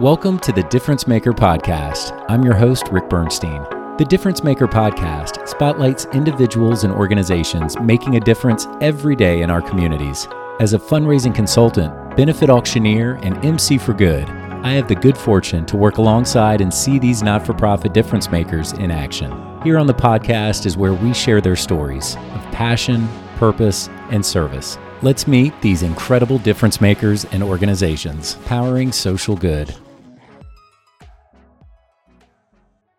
Welcome 0.00 0.38
to 0.38 0.52
the 0.52 0.62
Difference 0.62 1.06
Maker 1.06 1.32
Podcast. 1.32 2.24
I'm 2.26 2.42
your 2.42 2.54
host, 2.54 2.88
Rick 2.90 3.10
Bernstein. 3.10 3.62
The 3.98 4.06
Difference 4.08 4.42
Maker 4.42 4.66
Podcast 4.66 5.46
spotlights 5.46 6.06
individuals 6.14 6.84
and 6.84 6.94
organizations 6.94 7.78
making 7.78 8.16
a 8.16 8.20
difference 8.20 8.66
every 8.80 9.14
day 9.14 9.42
in 9.42 9.50
our 9.50 9.60
communities. 9.60 10.26
As 10.60 10.72
a 10.72 10.78
fundraising 10.78 11.34
consultant, 11.34 12.16
benefit 12.16 12.48
auctioneer, 12.48 13.20
and 13.22 13.44
MC 13.44 13.76
for 13.76 13.92
Good, 13.92 14.30
I 14.64 14.70
have 14.70 14.88
the 14.88 14.94
good 14.94 15.16
fortune 15.16 15.66
to 15.66 15.76
work 15.76 15.98
alongside 15.98 16.62
and 16.62 16.72
see 16.72 16.98
these 16.98 17.22
not 17.22 17.44
for 17.44 17.52
profit 17.52 17.92
difference 17.92 18.30
makers 18.30 18.72
in 18.72 18.90
action. 18.90 19.30
Here 19.62 19.76
on 19.76 19.86
the 19.86 19.92
podcast 19.92 20.64
is 20.64 20.78
where 20.78 20.94
we 20.94 21.12
share 21.12 21.42
their 21.42 21.54
stories 21.54 22.16
of 22.16 22.42
passion, 22.50 23.06
purpose, 23.36 23.90
and 24.10 24.24
service. 24.24 24.78
Let's 25.04 25.26
meet 25.26 25.52
these 25.60 25.82
incredible 25.82 26.38
difference 26.38 26.80
makers 26.80 27.24
and 27.32 27.42
organizations 27.42 28.36
powering 28.46 28.92
social 28.92 29.34
good. 29.34 29.74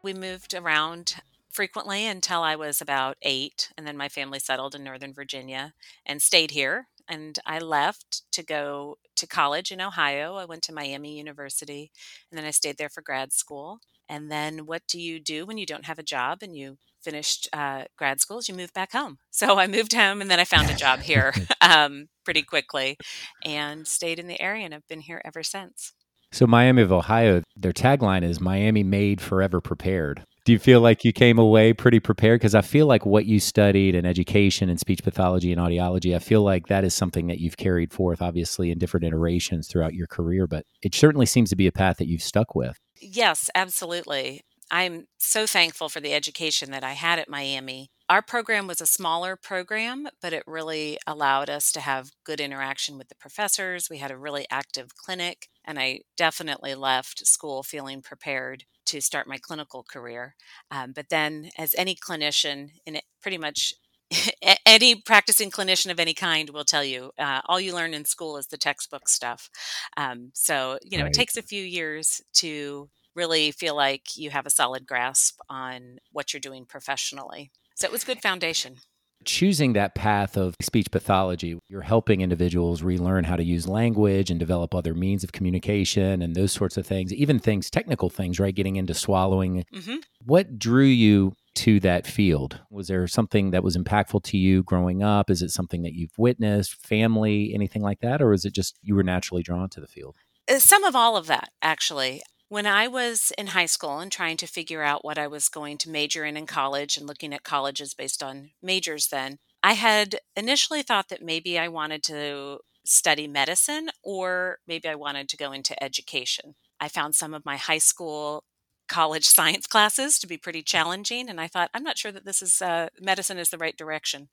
We 0.01 0.13
moved 0.13 0.53
around 0.53 1.15
frequently 1.49 2.05
until 2.05 2.41
I 2.41 2.57
was 2.57 2.81
about 2.81 3.15
eight, 3.21 3.71
and 3.77 3.87
then 3.87 3.95
my 3.95 4.09
family 4.09 4.39
settled 4.39 4.75
in 4.75 4.83
Northern 4.83 5.13
Virginia 5.13 5.73
and 6.05 6.21
stayed 6.21 6.51
here. 6.51 6.87
And 7.07 7.39
I 7.45 7.59
left 7.59 8.29
to 8.33 8.43
go 8.43 8.97
to 9.15 9.25
college 9.25 9.71
in 9.71 9.79
Ohio. 9.79 10.35
I 10.35 10.43
went 10.43 10.63
to 10.63 10.73
Miami 10.73 11.17
University, 11.17 11.89
and 12.29 12.37
then 12.37 12.45
I 12.45 12.51
stayed 12.51 12.77
there 12.77 12.89
for 12.89 13.01
grad 13.01 13.31
school. 13.31 13.79
And 14.09 14.29
then, 14.29 14.65
what 14.65 14.81
do 14.89 14.99
you 14.99 15.21
do 15.21 15.45
when 15.45 15.57
you 15.57 15.65
don't 15.65 15.85
have 15.85 15.99
a 15.99 16.03
job 16.03 16.39
and 16.41 16.53
you 16.53 16.77
finished 17.03 17.49
uh, 17.53 17.83
grad 17.97 18.19
school? 18.21 18.39
Is 18.39 18.49
you 18.49 18.55
move 18.55 18.73
back 18.73 18.91
home. 18.91 19.17
So 19.35 19.57
I 19.57 19.65
moved 19.65 19.93
home, 19.93 20.21
and 20.21 20.29
then 20.29 20.39
I 20.39 20.45
found 20.45 20.69
a 20.69 20.75
job 20.75 20.99
here 21.03 21.33
um, 21.61 22.07
pretty 22.23 22.43
quickly, 22.43 22.97
and 23.43 23.87
stayed 23.87 24.19
in 24.19 24.27
the 24.27 24.39
area, 24.39 24.63
and 24.63 24.73
I've 24.73 24.87
been 24.87 25.01
here 25.01 25.21
ever 25.25 25.41
since. 25.41 25.93
So, 26.31 26.47
Miami 26.47 26.81
of 26.81 26.91
Ohio, 26.91 27.41
their 27.55 27.73
tagline 27.73 28.23
is 28.23 28.39
Miami 28.39 28.83
made 28.83 29.21
forever 29.21 29.59
prepared. 29.59 30.23
Do 30.45 30.51
you 30.51 30.59
feel 30.59 30.81
like 30.81 31.05
you 31.05 31.13
came 31.13 31.39
away 31.39 31.73
pretty 31.73 31.99
prepared? 31.99 32.41
Because 32.41 32.53
I 32.53 32.61
feel 32.61 32.85
like 32.85 33.05
what 33.05 33.25
you 33.25 33.39
studied 33.39 33.95
in 33.95 34.05
education 34.05 34.67
and 34.69 34.79
speech 34.79 35.03
pathology 35.03 35.53
and 35.53 35.61
audiology, 35.61 36.15
I 36.15 36.19
feel 36.19 36.41
like 36.41 36.67
that 36.67 36.83
is 36.83 36.93
something 36.93 37.27
that 37.27 37.39
you've 37.39 37.55
carried 37.55 37.93
forth, 37.93 38.21
obviously, 38.21 38.69
in 38.69 38.77
different 38.77 39.05
iterations 39.05 39.67
throughout 39.67 39.93
your 39.93 40.07
career, 40.07 40.45
but 40.45 40.65
it 40.81 40.93
certainly 40.93 41.25
seems 41.25 41.49
to 41.51 41.55
be 41.55 41.67
a 41.67 41.71
path 41.71 41.97
that 41.97 42.07
you've 42.07 42.21
stuck 42.21 42.55
with. 42.55 42.77
Yes, 42.99 43.49
absolutely. 43.55 44.41
I'm 44.73 45.05
so 45.19 45.45
thankful 45.45 45.87
for 45.87 45.99
the 45.99 46.15
education 46.15 46.71
that 46.71 46.83
I 46.83 46.93
had 46.93 47.19
at 47.19 47.29
Miami. 47.29 47.91
Our 48.09 48.23
program 48.23 48.65
was 48.65 48.81
a 48.81 48.87
smaller 48.87 49.35
program, 49.35 50.07
but 50.19 50.33
it 50.33 50.41
really 50.47 50.97
allowed 51.05 51.47
us 51.47 51.71
to 51.73 51.79
have 51.79 52.09
good 52.23 52.39
interaction 52.39 52.97
with 52.97 53.07
the 53.07 53.15
professors. 53.15 53.87
We 53.87 53.99
had 53.99 54.09
a 54.09 54.17
really 54.17 54.47
active 54.49 54.95
clinic, 54.97 55.47
and 55.63 55.77
I 55.77 55.99
definitely 56.17 56.73
left 56.73 57.27
school 57.27 57.61
feeling 57.61 58.01
prepared 58.01 58.63
to 58.87 58.99
start 58.99 59.27
my 59.27 59.37
clinical 59.37 59.83
career. 59.83 60.33
Um, 60.71 60.91
but 60.91 61.09
then, 61.09 61.51
as 61.55 61.75
any 61.77 61.93
clinician 61.93 62.71
in 62.83 62.99
pretty 63.21 63.37
much 63.37 63.75
any 64.65 64.95
practicing 64.95 65.51
clinician 65.51 65.91
of 65.91 65.99
any 65.99 66.15
kind 66.15 66.49
will 66.49 66.65
tell 66.65 66.83
you 66.83 67.11
uh, 67.19 67.41
all 67.45 67.59
you 67.59 67.75
learn 67.75 67.93
in 67.93 68.05
school 68.05 68.37
is 68.37 68.47
the 68.47 68.57
textbook 68.57 69.07
stuff 69.07 69.49
um, 69.97 70.29
so 70.33 70.77
you 70.83 70.97
know 70.97 71.05
right. 71.05 71.15
it 71.15 71.17
takes 71.17 71.37
a 71.37 71.41
few 71.41 71.63
years 71.63 72.21
to 72.33 72.89
really 73.15 73.51
feel 73.51 73.75
like 73.75 74.17
you 74.17 74.29
have 74.29 74.45
a 74.45 74.49
solid 74.49 74.85
grasp 74.87 75.39
on 75.49 75.97
what 76.11 76.33
you're 76.33 76.39
doing 76.39 76.65
professionally. 76.65 77.51
So 77.75 77.87
it 77.87 77.91
was 77.91 78.03
good 78.03 78.21
foundation. 78.21 78.77
Choosing 79.25 79.71
that 79.73 79.95
path 79.95 80.35
of 80.35 80.55
speech 80.61 80.91
pathology, 80.91 81.57
you're 81.69 81.81
helping 81.81 82.19
individuals 82.19 82.83
relearn 82.83 83.23
how 83.23 83.37
to 83.37 83.43
use 83.43 83.67
language 83.69 84.29
and 84.29 84.37
develop 84.37 84.75
other 84.75 84.93
means 84.93 85.23
of 85.23 85.31
communication 85.31 86.21
and 86.21 86.35
those 86.35 86.51
sorts 86.51 86.75
of 86.75 86.85
things, 86.85 87.13
even 87.13 87.39
things, 87.39 87.69
technical 87.69 88.09
things, 88.09 88.37
right? 88.39 88.53
Getting 88.53 88.75
into 88.75 88.93
swallowing. 88.93 89.63
Mm-hmm. 89.73 89.95
What 90.25 90.59
drew 90.59 90.83
you 90.83 91.33
to 91.55 91.79
that 91.81 92.05
field? 92.05 92.59
Was 92.69 92.87
there 92.87 93.07
something 93.07 93.51
that 93.51 93.63
was 93.63 93.77
impactful 93.77 94.23
to 94.23 94.37
you 94.37 94.63
growing 94.63 95.03
up? 95.03 95.29
Is 95.29 95.41
it 95.41 95.51
something 95.51 95.83
that 95.83 95.93
you've 95.93 96.17
witnessed, 96.17 96.85
family, 96.85 97.53
anything 97.53 97.81
like 97.81 98.01
that? 98.01 98.21
Or 98.21 98.33
is 98.33 98.43
it 98.43 98.53
just 98.53 98.77
you 98.81 98.95
were 98.95 99.03
naturally 99.03 99.43
drawn 99.43 99.69
to 99.69 99.79
the 99.79 99.87
field? 99.87 100.17
Uh, 100.51 100.59
some 100.59 100.83
of 100.83 100.95
all 100.95 101.15
of 101.15 101.27
that, 101.27 101.49
actually. 101.61 102.21
When 102.53 102.67
I 102.67 102.87
was 102.87 103.33
in 103.35 103.47
high 103.47 103.65
school 103.65 103.97
and 103.97 104.11
trying 104.11 104.37
to 104.37 104.45
figure 104.45 104.83
out 104.83 105.03
what 105.03 105.17
I 105.17 105.25
was 105.25 105.49
going 105.49 105.79
to 105.79 105.89
major 105.89 106.23
in 106.23 106.37
in 106.37 106.45
college 106.45 106.97
and 106.97 107.07
looking 107.07 107.33
at 107.33 107.41
colleges 107.41 107.95
based 107.95 108.21
on 108.21 108.51
majors 108.61 109.07
then, 109.07 109.39
I 109.63 109.73
had 109.73 110.17
initially 110.35 110.83
thought 110.83 111.09
that 111.09 111.23
maybe 111.23 111.57
I 111.57 111.67
wanted 111.67 112.03
to 112.03 112.59
study 112.85 113.27
medicine 113.27 113.89
or 114.03 114.59
maybe 114.67 114.87
I 114.87 114.93
wanted 114.93 115.29
to 115.29 115.37
go 115.37 115.51
into 115.51 115.83
education. 115.83 116.53
I 116.79 116.89
found 116.89 117.15
some 117.15 117.33
of 117.33 117.43
my 117.43 117.57
high 117.57 117.79
school 117.79 118.43
college 118.87 119.25
science 119.37 119.65
classes 119.65 120.19
to 120.19 120.27
be 120.27 120.37
pretty 120.37 120.61
challenging 120.61 121.29
and 121.29 121.39
i 121.39 121.47
thought 121.47 121.69
i'm 121.73 121.83
not 121.83 121.97
sure 121.97 122.11
that 122.11 122.25
this 122.25 122.41
is 122.41 122.61
uh, 122.61 122.89
medicine 122.99 123.37
is 123.37 123.49
the 123.49 123.57
right 123.57 123.77
direction 123.77 124.27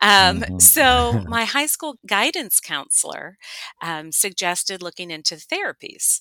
um, 0.00 0.40
mm-hmm. 0.40 0.58
so 0.60 1.24
my 1.28 1.44
high 1.44 1.66
school 1.66 1.96
guidance 2.06 2.60
counselor 2.60 3.36
um, 3.82 4.12
suggested 4.12 4.80
looking 4.80 5.10
into 5.10 5.34
therapies 5.34 6.20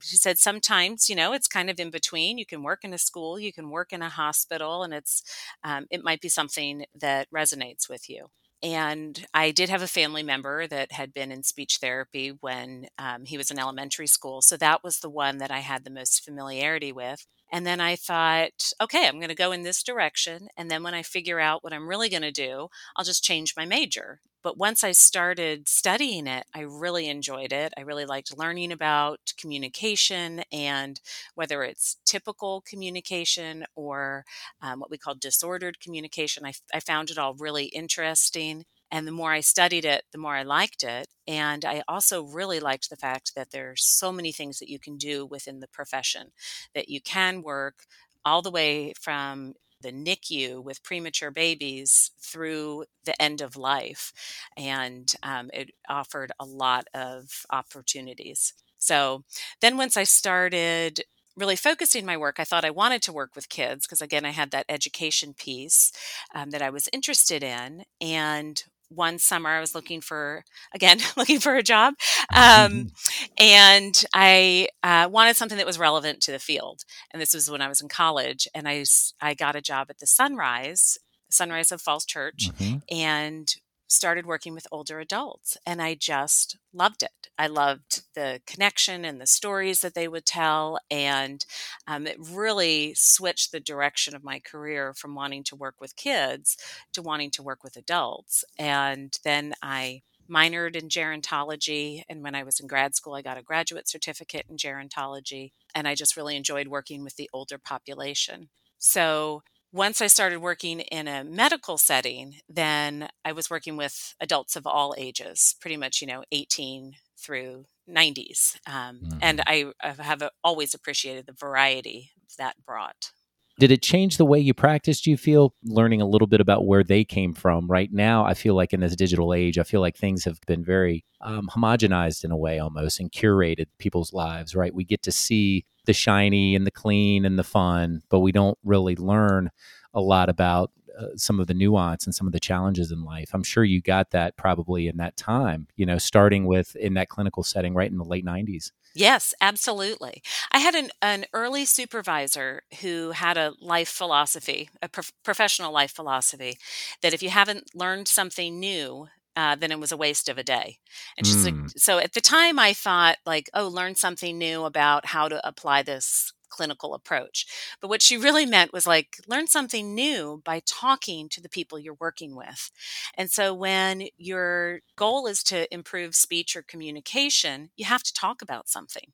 she 0.00 0.16
said 0.16 0.38
sometimes 0.38 1.08
you 1.10 1.16
know 1.16 1.32
it's 1.32 1.48
kind 1.48 1.70
of 1.70 1.78
in 1.80 1.90
between 1.90 2.38
you 2.38 2.46
can 2.46 2.62
work 2.62 2.84
in 2.84 2.92
a 2.94 2.98
school 2.98 3.38
you 3.38 3.52
can 3.52 3.70
work 3.70 3.92
in 3.92 4.02
a 4.02 4.08
hospital 4.08 4.82
and 4.82 4.94
it's 4.94 5.22
um, 5.64 5.86
it 5.90 6.02
might 6.04 6.20
be 6.20 6.28
something 6.28 6.84
that 6.98 7.28
resonates 7.30 7.88
with 7.88 8.08
you 8.08 8.26
and 8.62 9.24
I 9.32 9.52
did 9.52 9.68
have 9.68 9.82
a 9.82 9.86
family 9.86 10.22
member 10.24 10.66
that 10.66 10.90
had 10.92 11.14
been 11.14 11.30
in 11.30 11.44
speech 11.44 11.76
therapy 11.76 12.30
when 12.40 12.88
um, 12.98 13.24
he 13.24 13.38
was 13.38 13.52
in 13.52 13.58
elementary 13.58 14.08
school. 14.08 14.42
So 14.42 14.56
that 14.56 14.82
was 14.82 14.98
the 14.98 15.08
one 15.08 15.38
that 15.38 15.52
I 15.52 15.60
had 15.60 15.84
the 15.84 15.90
most 15.90 16.24
familiarity 16.24 16.90
with. 16.90 17.24
And 17.50 17.66
then 17.66 17.80
I 17.80 17.96
thought, 17.96 18.72
okay, 18.80 19.06
I'm 19.06 19.18
going 19.18 19.28
to 19.28 19.34
go 19.34 19.52
in 19.52 19.62
this 19.62 19.82
direction. 19.82 20.48
And 20.56 20.70
then 20.70 20.82
when 20.82 20.94
I 20.94 21.02
figure 21.02 21.40
out 21.40 21.64
what 21.64 21.72
I'm 21.72 21.88
really 21.88 22.08
going 22.08 22.22
to 22.22 22.32
do, 22.32 22.68
I'll 22.96 23.04
just 23.04 23.24
change 23.24 23.54
my 23.56 23.64
major. 23.64 24.20
But 24.42 24.56
once 24.56 24.84
I 24.84 24.92
started 24.92 25.68
studying 25.68 26.26
it, 26.26 26.46
I 26.54 26.60
really 26.60 27.08
enjoyed 27.08 27.52
it. 27.52 27.72
I 27.76 27.80
really 27.80 28.06
liked 28.06 28.38
learning 28.38 28.70
about 28.70 29.32
communication 29.36 30.42
and 30.52 31.00
whether 31.34 31.64
it's 31.64 31.96
typical 32.04 32.62
communication 32.62 33.64
or 33.74 34.24
um, 34.62 34.78
what 34.78 34.90
we 34.90 34.98
call 34.98 35.16
disordered 35.16 35.80
communication. 35.80 36.46
I, 36.46 36.52
I 36.72 36.80
found 36.80 37.10
it 37.10 37.18
all 37.18 37.34
really 37.34 37.66
interesting. 37.66 38.64
And 38.90 39.06
the 39.06 39.12
more 39.12 39.32
I 39.32 39.40
studied 39.40 39.84
it, 39.84 40.04
the 40.12 40.18
more 40.18 40.34
I 40.34 40.42
liked 40.42 40.82
it. 40.82 41.06
And 41.26 41.64
I 41.64 41.82
also 41.88 42.22
really 42.22 42.60
liked 42.60 42.88
the 42.88 42.96
fact 42.96 43.34
that 43.34 43.50
there's 43.50 43.84
so 43.84 44.10
many 44.12 44.32
things 44.32 44.58
that 44.58 44.70
you 44.70 44.78
can 44.78 44.96
do 44.96 45.26
within 45.26 45.60
the 45.60 45.68
profession, 45.68 46.32
that 46.74 46.88
you 46.88 47.00
can 47.00 47.42
work 47.42 47.84
all 48.24 48.42
the 48.42 48.50
way 48.50 48.92
from 48.98 49.54
the 49.80 49.92
NICU 49.92 50.62
with 50.62 50.82
premature 50.82 51.30
babies 51.30 52.10
through 52.20 52.84
the 53.04 53.20
end 53.22 53.40
of 53.40 53.56
life. 53.56 54.12
And 54.56 55.12
um, 55.22 55.50
it 55.52 55.70
offered 55.88 56.32
a 56.40 56.44
lot 56.44 56.86
of 56.94 57.46
opportunities. 57.50 58.54
So 58.78 59.24
then 59.60 59.76
once 59.76 59.96
I 59.96 60.04
started 60.04 61.02
really 61.36 61.56
focusing 61.56 62.04
my 62.04 62.16
work, 62.16 62.40
I 62.40 62.44
thought 62.44 62.64
I 62.64 62.70
wanted 62.70 63.02
to 63.02 63.12
work 63.12 63.36
with 63.36 63.48
kids 63.48 63.86
because, 63.86 64.02
again, 64.02 64.24
I 64.24 64.30
had 64.30 64.50
that 64.50 64.66
education 64.68 65.34
piece 65.34 65.92
um, 66.34 66.50
that 66.50 66.62
I 66.62 66.70
was 66.70 66.88
interested 66.92 67.44
in. 67.44 67.84
And 68.00 68.64
one 68.88 69.18
summer 69.18 69.50
I 69.50 69.60
was 69.60 69.74
looking 69.74 70.00
for 70.00 70.44
again 70.74 70.98
looking 71.16 71.40
for 71.40 71.56
a 71.56 71.62
job, 71.62 71.94
um, 72.34 72.92
and 73.38 74.04
I 74.14 74.68
uh, 74.82 75.08
wanted 75.10 75.36
something 75.36 75.58
that 75.58 75.66
was 75.66 75.78
relevant 75.78 76.20
to 76.22 76.32
the 76.32 76.38
field. 76.38 76.82
And 77.12 77.20
this 77.20 77.34
was 77.34 77.50
when 77.50 77.62
I 77.62 77.68
was 77.68 77.80
in 77.80 77.88
college, 77.88 78.48
and 78.54 78.68
I 78.68 78.84
I 79.20 79.34
got 79.34 79.56
a 79.56 79.62
job 79.62 79.88
at 79.90 79.98
the 79.98 80.06
Sunrise 80.06 80.98
Sunrise 81.30 81.72
of 81.72 81.80
Falls 81.80 82.04
Church, 82.04 82.50
mm-hmm. 82.52 82.78
and 82.90 83.54
started 83.88 84.26
working 84.26 84.54
with 84.54 84.66
older 84.70 85.00
adults 85.00 85.56
and 85.66 85.82
I 85.82 85.94
just 85.94 86.58
loved 86.72 87.02
it. 87.02 87.30
I 87.38 87.46
loved 87.46 88.02
the 88.14 88.40
connection 88.46 89.04
and 89.04 89.20
the 89.20 89.26
stories 89.26 89.80
that 89.80 89.94
they 89.94 90.08
would 90.08 90.26
tell. 90.26 90.78
And 90.90 91.44
um, 91.86 92.06
it 92.06 92.18
really 92.20 92.94
switched 92.94 93.50
the 93.50 93.60
direction 93.60 94.14
of 94.14 94.22
my 94.22 94.40
career 94.40 94.92
from 94.92 95.14
wanting 95.14 95.44
to 95.44 95.56
work 95.56 95.76
with 95.80 95.96
kids 95.96 96.56
to 96.92 97.02
wanting 97.02 97.30
to 97.32 97.42
work 97.42 97.64
with 97.64 97.76
adults. 97.76 98.44
And 98.58 99.16
then 99.24 99.54
I 99.62 100.02
minored 100.28 100.76
in 100.76 100.88
gerontology. 100.88 102.02
And 102.08 102.22
when 102.22 102.34
I 102.34 102.42
was 102.42 102.60
in 102.60 102.66
grad 102.66 102.94
school, 102.94 103.14
I 103.14 103.22
got 103.22 103.38
a 103.38 103.42
graduate 103.42 103.88
certificate 103.88 104.46
in 104.48 104.56
gerontology. 104.56 105.52
And 105.74 105.88
I 105.88 105.94
just 105.94 106.16
really 106.16 106.36
enjoyed 106.36 106.68
working 106.68 107.02
with 107.02 107.16
the 107.16 107.30
older 107.32 107.58
population. 107.58 108.50
So 108.78 109.42
once 109.72 110.00
I 110.00 110.06
started 110.06 110.38
working 110.38 110.80
in 110.80 111.08
a 111.08 111.24
medical 111.24 111.78
setting, 111.78 112.36
then 112.48 113.08
I 113.24 113.32
was 113.32 113.50
working 113.50 113.76
with 113.76 114.14
adults 114.20 114.56
of 114.56 114.66
all 114.66 114.94
ages, 114.96 115.56
pretty 115.60 115.76
much, 115.76 116.00
you 116.00 116.06
know, 116.06 116.24
18 116.32 116.94
through 117.18 117.64
90s. 117.88 118.56
Um, 118.66 119.00
mm-hmm. 119.02 119.18
And 119.20 119.42
I, 119.46 119.66
I 119.82 119.90
have 120.02 120.22
always 120.42 120.74
appreciated 120.74 121.26
the 121.26 121.32
variety 121.32 122.12
that 122.38 122.56
brought. 122.64 123.12
Did 123.58 123.72
it 123.72 123.82
change 123.82 124.18
the 124.18 124.24
way 124.24 124.38
you 124.38 124.54
practiced? 124.54 125.06
You 125.06 125.16
feel 125.16 125.52
learning 125.64 126.00
a 126.00 126.06
little 126.06 126.28
bit 126.28 126.40
about 126.40 126.64
where 126.64 126.84
they 126.84 127.04
came 127.04 127.34
from? 127.34 127.66
Right 127.66 127.92
now, 127.92 128.24
I 128.24 128.34
feel 128.34 128.54
like 128.54 128.72
in 128.72 128.78
this 128.78 128.94
digital 128.94 129.34
age, 129.34 129.58
I 129.58 129.64
feel 129.64 129.80
like 129.80 129.96
things 129.96 130.24
have 130.24 130.38
been 130.46 130.64
very 130.64 131.04
um, 131.20 131.48
homogenized 131.52 132.24
in 132.24 132.30
a 132.30 132.36
way 132.36 132.60
almost 132.60 133.00
and 133.00 133.10
curated 133.10 133.66
people's 133.78 134.12
lives, 134.12 134.54
right? 134.54 134.72
We 134.72 134.84
get 134.84 135.02
to 135.02 135.12
see 135.12 135.66
the 135.88 135.94
shiny 135.94 136.54
and 136.54 136.66
the 136.66 136.70
clean 136.70 137.24
and 137.24 137.38
the 137.38 137.42
fun, 137.42 138.02
but 138.10 138.20
we 138.20 138.30
don't 138.30 138.58
really 138.62 138.94
learn 138.94 139.50
a 139.94 140.00
lot 140.02 140.28
about 140.28 140.70
uh, 141.00 141.06
some 141.16 141.40
of 141.40 141.46
the 141.46 141.54
nuance 141.54 142.04
and 142.04 142.14
some 142.14 142.26
of 142.26 142.34
the 142.34 142.38
challenges 142.38 142.92
in 142.92 143.04
life. 143.04 143.30
I'm 143.32 143.42
sure 143.42 143.64
you 143.64 143.80
got 143.80 144.10
that 144.10 144.36
probably 144.36 144.86
in 144.86 144.98
that 144.98 145.16
time, 145.16 145.66
you 145.76 145.86
know, 145.86 145.96
starting 145.96 146.44
with 146.44 146.76
in 146.76 146.92
that 146.94 147.08
clinical 147.08 147.42
setting 147.42 147.72
right 147.72 147.90
in 147.90 147.96
the 147.96 148.04
late 148.04 148.24
90s. 148.24 148.70
Yes, 148.94 149.32
absolutely. 149.40 150.22
I 150.52 150.58
had 150.58 150.74
an, 150.74 150.90
an 151.00 151.24
early 151.32 151.64
supervisor 151.64 152.62
who 152.82 153.12
had 153.12 153.38
a 153.38 153.54
life 153.62 153.88
philosophy, 153.88 154.68
a 154.82 154.90
prof- 154.90 155.12
professional 155.24 155.72
life 155.72 155.92
philosophy, 155.92 156.58
that 157.00 157.14
if 157.14 157.22
you 157.22 157.30
haven't 157.30 157.74
learned 157.74 158.08
something 158.08 158.60
new, 158.60 159.08
uh, 159.38 159.56
then 159.56 159.72
it 159.72 159.80
was 159.80 159.92
a 159.92 159.98
waste 159.98 160.28
of 160.28 160.38
a 160.38 160.44
day. 160.44 160.78
And 161.18 161.26
she's 161.26 161.46
like, 161.46 161.56
Mm, 161.56 161.72
so 161.78 161.98
at 161.98 162.14
the 162.14 162.20
time 162.22 162.58
I 162.58 162.74
thought 162.74 163.18
like, 163.26 163.50
oh, 163.54 163.68
learn 163.68 163.96
something 163.96 164.38
new 164.38 164.64
about 164.64 165.06
how 165.06 165.28
to 165.28 165.46
apply 165.48 165.82
this 165.82 166.32
clinical 166.50 166.94
approach. 166.94 167.46
But 167.80 167.88
what 167.88 168.02
she 168.02 168.16
really 168.18 168.46
meant 168.46 168.72
was 168.72 168.86
like, 168.86 169.18
learn 169.28 169.48
something 169.48 169.94
new 169.94 170.42
by 170.44 170.62
talking 170.66 171.28
to 171.30 171.40
the 171.42 171.48
people 171.48 171.78
you're 171.78 171.96
working 172.00 172.36
with. 172.36 172.70
And 173.16 173.30
so 173.30 173.54
when 173.54 174.08
your 174.16 174.80
goal 174.96 175.26
is 175.26 175.42
to 175.44 175.72
improve 175.72 176.14
speech 176.16 176.56
or 176.56 176.62
communication, 176.62 177.70
you 177.76 177.86
have 177.86 178.02
to 178.04 178.14
talk 178.14 178.42
about 178.42 178.68
something. 178.68 179.12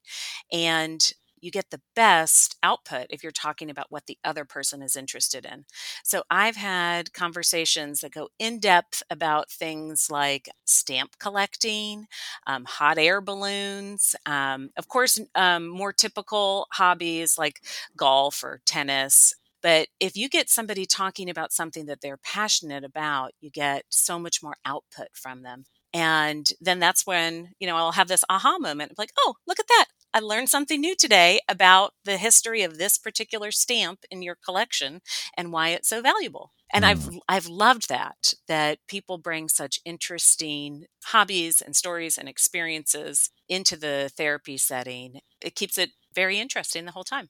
And 0.52 1.12
you 1.44 1.50
get 1.50 1.70
the 1.70 1.81
best 1.94 2.56
output 2.62 3.06
if 3.11 3.23
you're 3.23 3.32
talking 3.32 3.70
about 3.70 3.87
what 3.91 4.06
the 4.06 4.19
other 4.25 4.44
person 4.44 4.82
is 4.82 4.96
interested 4.96 5.44
in. 5.44 5.64
So 6.02 6.23
I've 6.31 6.56
had 6.56 7.12
conversations 7.12 8.00
that 8.00 8.12
go 8.12 8.29
in 8.38 8.58
depth 8.61 9.02
about 9.11 9.50
things 9.50 10.08
like 10.11 10.49
stamp 10.64 11.19
collecting, 11.19 12.06
um, 12.46 12.64
hot 12.64 12.99
air 12.99 13.20
balloons, 13.20 14.17
um, 14.26 14.70
of 14.76 14.88
course, 14.88 15.20
um, 15.35 15.69
more 15.69 15.93
typical 15.93 16.67
hobbies 16.73 17.38
like 17.38 17.61
golf 17.96 18.43
or 18.43 18.61
tennis. 18.67 19.35
But 19.62 19.88
if 20.00 20.17
you 20.17 20.29
get 20.29 20.50
somebody 20.50 20.85
talking 20.87 21.31
about 21.31 21.52
something 21.52 21.87
that 21.87 22.00
they're 22.02 22.19
passionate 22.19 22.85
about, 22.85 23.32
you 23.41 23.50
get 23.50 23.85
so 23.88 24.19
much 24.19 24.43
more 24.43 24.56
output 24.64 25.08
from 25.14 25.43
them. 25.43 25.64
And 25.94 26.50
then 26.61 26.81
that's 26.81 27.06
when, 27.06 27.50
you 27.61 27.67
know, 27.67 27.76
I'll 27.76 27.93
have 27.93 28.08
this 28.08 28.25
aha 28.29 28.58
moment 28.58 28.93
of 28.93 28.99
like, 28.99 29.11
oh, 29.19 29.35
look 29.46 29.61
at 29.61 29.69
that. 29.69 29.87
I 30.14 30.20
learned 30.20 30.49
something 30.49 30.81
new 30.81 30.94
today 30.94 31.40
about 31.49 31.93
the 32.05 32.16
history 32.16 32.62
of 32.62 32.78
this 32.78 32.99
particular 32.99 33.50
stamp 33.50 34.05
in 34.12 34.22
your 34.22 34.37
collection 34.37 35.00
and 35.37 35.52
why 35.52 35.70
it's 35.70 35.88
so 35.88 36.00
valuable. 36.00 36.52
And 36.72 36.87
I've 36.87 37.00
mm. 37.00 37.19
I've 37.28 37.46
loved 37.46 37.88
that 37.88 38.34
that 38.46 38.78
people 38.88 39.19
bring 39.19 39.49
such 39.49 39.81
interesting 39.84 40.84
hobbies 41.06 41.61
and 41.61 41.75
stories 41.75 42.16
and 42.16 42.28
experiences 42.28 43.31
into 43.49 43.76
the 43.76 44.11
therapy 44.16 44.56
setting. 44.56 45.20
It 45.40 45.56
keeps 45.56 45.78
it 45.78 45.90
very 46.14 46.38
interesting 46.38 46.84
the 46.84 46.93
whole 46.93 47.05
time. 47.05 47.28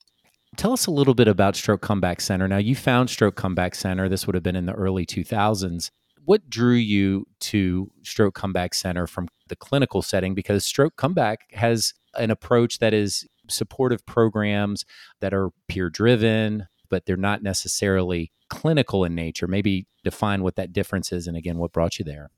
Tell 0.57 0.73
us 0.73 0.87
a 0.87 0.91
little 0.91 1.15
bit 1.15 1.27
about 1.27 1.57
Stroke 1.57 1.81
Comeback 1.81 2.21
Center. 2.21 2.47
Now, 2.47 2.59
you 2.59 2.77
found 2.77 3.11
Stroke 3.11 3.35
Comeback 3.35 3.75
Center. 3.75 4.09
This 4.09 4.27
would 4.27 4.35
have 4.35 4.45
been 4.45 4.55
in 4.55 4.67
the 4.67 4.73
early 4.73 5.05
2000s. 5.05 5.91
What 6.25 6.49
drew 6.49 6.75
you 6.75 7.27
to 7.41 7.91
Stroke 8.03 8.35
Comeback 8.35 8.75
Center 8.75 9.07
from 9.07 9.29
the 9.49 9.57
clinical 9.57 10.03
setting? 10.03 10.35
Because 10.35 10.65
Stroke 10.65 10.97
Comeback 10.97 11.53
has 11.53 11.93
an 12.15 12.31
approach 12.31 12.79
that 12.79 12.95
is 12.95 13.27
supportive 13.49 14.07
programs 14.07 14.85
that 15.21 15.35
are 15.35 15.51
peer 15.69 15.91
driven, 15.91 16.67
but 16.89 17.07
they're 17.07 17.17
not 17.17 17.43
necessarily 17.43 18.33
clinical 18.49 19.05
in 19.05 19.15
nature. 19.15 19.47
Maybe 19.47 19.87
define 20.03 20.43
what 20.43 20.57
that 20.57 20.73
difference 20.73 21.13
is 21.13 21.27
and 21.27 21.37
again, 21.37 21.59
what 21.59 21.73
brought 21.73 21.99
you 21.99 22.05
there. 22.05 22.31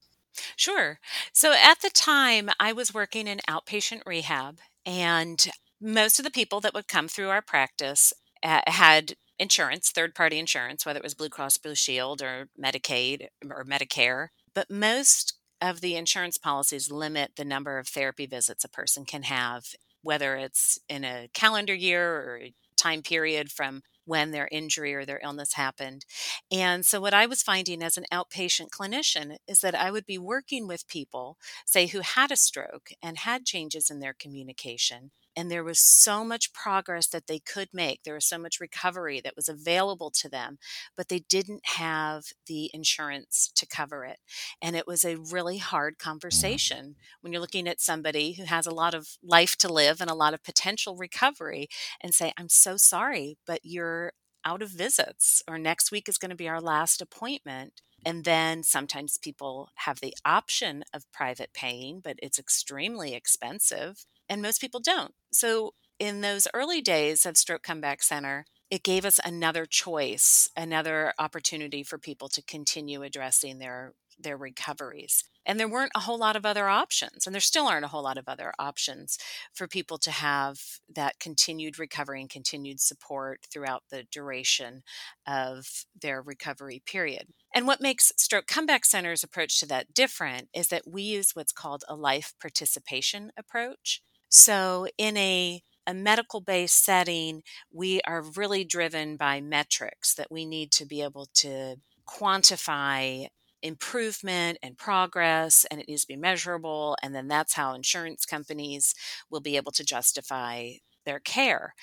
Sure. 0.56 0.98
So 1.32 1.52
at 1.52 1.80
the 1.80 1.90
time, 1.90 2.50
I 2.60 2.72
was 2.72 2.92
working 2.92 3.26
in 3.26 3.40
outpatient 3.48 4.02
rehab, 4.04 4.58
and 4.84 5.48
most 5.80 6.18
of 6.18 6.24
the 6.24 6.30
people 6.30 6.60
that 6.60 6.74
would 6.74 6.88
come 6.88 7.08
through 7.08 7.30
our 7.30 7.42
practice 7.42 8.12
uh, 8.42 8.60
had 8.66 9.14
insurance, 9.38 9.90
third 9.90 10.14
party 10.14 10.38
insurance, 10.38 10.84
whether 10.84 10.98
it 10.98 11.02
was 11.02 11.14
Blue 11.14 11.28
Cross 11.28 11.58
Blue 11.58 11.74
Shield 11.74 12.22
or 12.22 12.48
Medicaid 12.60 13.28
or 13.50 13.64
Medicare. 13.64 14.28
But 14.54 14.70
most 14.70 15.34
of 15.60 15.80
the 15.80 15.96
insurance 15.96 16.38
policies 16.38 16.90
limit 16.90 17.32
the 17.36 17.44
number 17.44 17.78
of 17.78 17.88
therapy 17.88 18.26
visits 18.26 18.64
a 18.64 18.68
person 18.68 19.04
can 19.04 19.24
have, 19.24 19.66
whether 20.02 20.36
it's 20.36 20.78
in 20.88 21.04
a 21.04 21.28
calendar 21.32 21.74
year 21.74 22.16
or 22.16 22.40
time 22.76 23.02
period 23.02 23.50
from 23.50 23.82
when 24.04 24.30
their 24.30 24.48
injury 24.52 24.94
or 24.94 25.04
their 25.04 25.20
illness 25.22 25.54
happened. 25.54 26.04
And 26.50 26.86
so, 26.86 27.00
what 27.00 27.14
I 27.14 27.26
was 27.26 27.42
finding 27.42 27.82
as 27.82 27.96
an 27.96 28.04
outpatient 28.12 28.68
clinician 28.70 29.36
is 29.48 29.60
that 29.60 29.74
I 29.74 29.90
would 29.90 30.06
be 30.06 30.18
working 30.18 30.66
with 30.68 30.86
people, 30.86 31.36
say, 31.66 31.88
who 31.88 32.00
had 32.00 32.30
a 32.30 32.36
stroke 32.36 32.90
and 33.02 33.18
had 33.18 33.44
changes 33.44 33.90
in 33.90 34.00
their 34.00 34.14
communication. 34.14 35.10
And 35.36 35.50
there 35.50 35.64
was 35.64 35.78
so 35.80 36.24
much 36.24 36.52
progress 36.52 37.06
that 37.08 37.26
they 37.26 37.38
could 37.38 37.68
make. 37.72 38.02
There 38.04 38.14
was 38.14 38.26
so 38.26 38.38
much 38.38 38.60
recovery 38.60 39.20
that 39.20 39.36
was 39.36 39.48
available 39.48 40.10
to 40.12 40.28
them, 40.28 40.58
but 40.96 41.08
they 41.08 41.20
didn't 41.20 41.66
have 41.76 42.24
the 42.46 42.70
insurance 42.72 43.50
to 43.54 43.66
cover 43.66 44.04
it. 44.04 44.18
And 44.62 44.76
it 44.76 44.86
was 44.86 45.04
a 45.04 45.16
really 45.16 45.58
hard 45.58 45.98
Mm, 46.32 46.58
conversation 46.58 46.96
when 47.20 47.32
you're 47.32 47.40
looking 47.40 47.68
at 47.68 47.80
somebody 47.80 48.32
who 48.32 48.44
has 48.44 48.66
a 48.66 48.70
lot 48.74 48.94
of 48.94 49.08
life 49.22 49.56
to 49.58 49.72
live 49.72 50.00
and 50.00 50.10
a 50.10 50.14
lot 50.14 50.34
of 50.34 50.42
potential 50.42 50.96
recovery 50.96 51.68
and 52.00 52.14
say, 52.14 52.32
I'm 52.36 52.48
so 52.48 52.76
sorry, 52.76 53.38
but 53.46 53.60
you're 53.62 54.12
out 54.44 54.62
of 54.62 54.70
visits, 54.70 55.42
or 55.48 55.58
next 55.58 55.90
week 55.90 56.08
is 56.08 56.18
going 56.18 56.30
to 56.30 56.36
be 56.36 56.48
our 56.48 56.60
last 56.60 57.00
appointment. 57.02 57.82
And 58.06 58.24
then 58.24 58.62
sometimes 58.62 59.18
people 59.18 59.70
have 59.74 59.98
the 59.98 60.14
option 60.24 60.84
of 60.94 61.10
private 61.12 61.52
paying, 61.52 62.00
but 62.00 62.14
it's 62.22 62.38
extremely 62.38 63.14
expensive, 63.14 64.06
and 64.28 64.40
most 64.40 64.60
people 64.60 64.78
don't. 64.78 65.12
So, 65.32 65.74
in 65.98 66.20
those 66.20 66.46
early 66.54 66.80
days 66.80 67.26
of 67.26 67.36
Stroke 67.36 67.64
Comeback 67.64 68.04
Center, 68.04 68.46
it 68.70 68.84
gave 68.84 69.04
us 69.04 69.18
another 69.24 69.66
choice, 69.66 70.48
another 70.56 71.14
opportunity 71.18 71.82
for 71.82 71.98
people 71.98 72.28
to 72.28 72.42
continue 72.42 73.02
addressing 73.02 73.58
their 73.58 73.94
their 74.18 74.36
recoveries. 74.36 75.24
And 75.44 75.60
there 75.60 75.68
weren't 75.68 75.92
a 75.94 76.00
whole 76.00 76.18
lot 76.18 76.34
of 76.34 76.44
other 76.44 76.68
options, 76.68 77.24
and 77.24 77.32
there 77.32 77.40
still 77.40 77.68
aren't 77.68 77.84
a 77.84 77.88
whole 77.88 78.02
lot 78.02 78.18
of 78.18 78.28
other 78.28 78.52
options 78.58 79.16
for 79.54 79.68
people 79.68 79.96
to 79.98 80.10
have 80.10 80.58
that 80.92 81.20
continued 81.20 81.78
recovery 81.78 82.20
and 82.20 82.28
continued 82.28 82.80
support 82.80 83.46
throughout 83.52 83.84
the 83.90 84.04
duration 84.10 84.82
of 85.26 85.84
their 86.00 86.20
recovery 86.20 86.82
period. 86.84 87.28
And 87.54 87.66
what 87.66 87.80
makes 87.80 88.12
Stroke 88.16 88.48
Comeback 88.48 88.84
Center's 88.84 89.22
approach 89.22 89.60
to 89.60 89.66
that 89.66 89.94
different 89.94 90.48
is 90.52 90.68
that 90.68 90.82
we 90.86 91.02
use 91.02 91.30
what's 91.34 91.52
called 91.52 91.84
a 91.88 91.94
life 91.94 92.34
participation 92.40 93.30
approach. 93.38 94.02
So, 94.28 94.88
in 94.98 95.16
a 95.16 95.62
a 95.86 95.94
medical 95.94 96.40
based 96.40 96.84
setting, 96.84 97.42
we 97.72 98.00
are 98.02 98.20
really 98.20 98.64
driven 98.64 99.16
by 99.16 99.40
metrics 99.40 100.14
that 100.14 100.30
we 100.30 100.44
need 100.44 100.72
to 100.72 100.84
be 100.84 101.00
able 101.02 101.28
to 101.34 101.76
quantify 102.08 103.28
improvement 103.66 104.58
and 104.62 104.78
progress 104.78 105.66
and 105.70 105.80
it 105.80 105.88
needs 105.88 106.02
to 106.02 106.08
be 106.08 106.16
measurable 106.16 106.96
and 107.02 107.14
then 107.14 107.28
that's 107.28 107.54
how 107.54 107.74
insurance 107.74 108.24
companies 108.24 108.94
will 109.30 109.40
be 109.40 109.56
able 109.56 109.72
to 109.72 109.84
justify 109.84 110.72
their 111.04 111.20
care. 111.20 111.74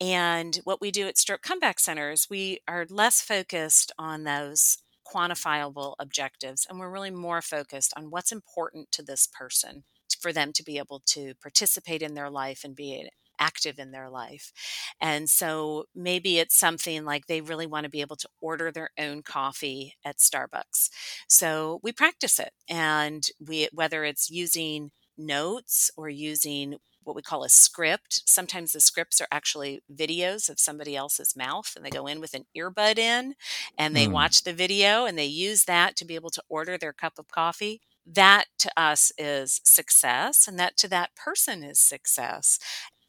And 0.00 0.58
what 0.64 0.80
we 0.80 0.90
do 0.90 1.06
at 1.06 1.18
stroke 1.18 1.42
comeback 1.42 1.80
centers 1.80 2.26
we 2.30 2.60
are 2.68 2.86
less 2.88 3.20
focused 3.20 3.92
on 3.98 4.24
those 4.24 4.78
quantifiable 5.06 5.94
objectives 5.98 6.66
and 6.68 6.78
we're 6.78 6.90
really 6.90 7.10
more 7.10 7.42
focused 7.42 7.92
on 7.96 8.10
what's 8.10 8.32
important 8.32 8.90
to 8.92 9.02
this 9.02 9.26
person 9.26 9.84
for 10.20 10.32
them 10.32 10.52
to 10.52 10.62
be 10.62 10.78
able 10.78 11.02
to 11.04 11.34
participate 11.42 12.02
in 12.02 12.14
their 12.14 12.30
life 12.30 12.62
and 12.64 12.76
be 12.76 13.08
active 13.42 13.78
in 13.78 13.90
their 13.90 14.08
life. 14.08 14.52
And 15.00 15.28
so 15.28 15.84
maybe 15.94 16.38
it's 16.38 16.56
something 16.56 17.04
like 17.04 17.26
they 17.26 17.40
really 17.40 17.66
want 17.66 17.84
to 17.84 17.90
be 17.90 18.00
able 18.00 18.16
to 18.16 18.28
order 18.40 18.70
their 18.70 18.90
own 18.98 19.22
coffee 19.22 19.94
at 20.04 20.18
Starbucks. 20.18 20.90
So 21.28 21.80
we 21.82 21.92
practice 21.92 22.38
it 22.38 22.52
and 22.68 23.26
we 23.44 23.68
whether 23.72 24.04
it's 24.04 24.30
using 24.30 24.90
notes 25.18 25.90
or 25.96 26.08
using 26.08 26.76
what 27.04 27.16
we 27.16 27.22
call 27.22 27.42
a 27.42 27.48
script. 27.48 28.22
Sometimes 28.26 28.72
the 28.72 28.80
scripts 28.80 29.20
are 29.20 29.26
actually 29.32 29.82
videos 29.92 30.48
of 30.48 30.60
somebody 30.60 30.94
else's 30.94 31.36
mouth 31.36 31.72
and 31.74 31.84
they 31.84 31.90
go 31.90 32.06
in 32.06 32.20
with 32.20 32.34
an 32.34 32.44
earbud 32.56 32.98
in 32.98 33.34
and 33.76 33.96
they 33.96 34.06
mm, 34.06 34.12
watch 34.12 34.44
the 34.44 34.52
video 34.52 35.04
and 35.04 35.18
they 35.18 35.26
use 35.26 35.64
that 35.64 35.96
to 35.96 36.04
be 36.04 36.14
able 36.14 36.30
to 36.30 36.42
order 36.48 36.78
their 36.78 36.92
cup 36.92 37.14
of 37.18 37.28
coffee. 37.28 37.80
That 38.06 38.44
to 38.60 38.70
us 38.76 39.12
is 39.18 39.60
success 39.64 40.46
and 40.48 40.58
that 40.58 40.76
to 40.78 40.88
that 40.88 41.10
person 41.16 41.62
is 41.62 41.80
success 41.80 42.58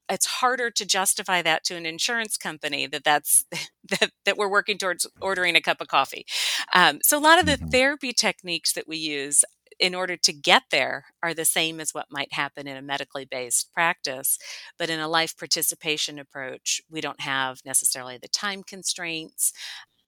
it's 0.10 0.25
harder 0.25 0.69
to 0.69 0.86
justify 0.86 1.41
that 1.41 1.63
to 1.63 1.75
an 1.75 1.86
insurance 1.86 2.38
company 2.38 2.88
that 2.88 3.03
that's 3.03 3.45
that, 3.89 4.12
that 4.25 4.38
we're 4.38 4.50
working 4.50 4.77
towards 4.77 5.07
ordering 5.22 5.55
a 5.55 5.62
cup 5.62 5.81
of 5.81 5.88
coffee 5.88 6.25
um, 6.74 7.00
so 7.03 7.17
a 7.17 7.19
lot 7.19 7.39
of 7.39 7.45
the 7.45 7.57
mhm. 7.57 7.72
therapy 7.72 8.13
techniques 8.13 8.74
that 8.74 8.88
we 8.88 8.98
use 8.98 9.43
in 9.79 9.95
order 9.95 10.15
to 10.15 10.33
get 10.33 10.63
there 10.72 11.05
are 11.22 11.33
the 11.33 11.45
same 11.45 11.79
as 11.79 11.93
what 11.93 12.12
might 12.12 12.33
happen 12.33 12.67
in 12.67 12.77
a 12.77 12.81
medically 12.81 13.25
based 13.25 13.74
practice. 13.74 14.38
But 14.77 14.89
in 14.89 15.00
a 15.00 15.07
life 15.07 15.38
participation 15.38 16.19
approach, 16.19 16.81
we 16.89 17.01
don't 17.01 17.22
have 17.22 17.60
necessarily 17.65 18.17
the 18.17 18.27
time 18.27 18.63
constraints. 18.63 19.51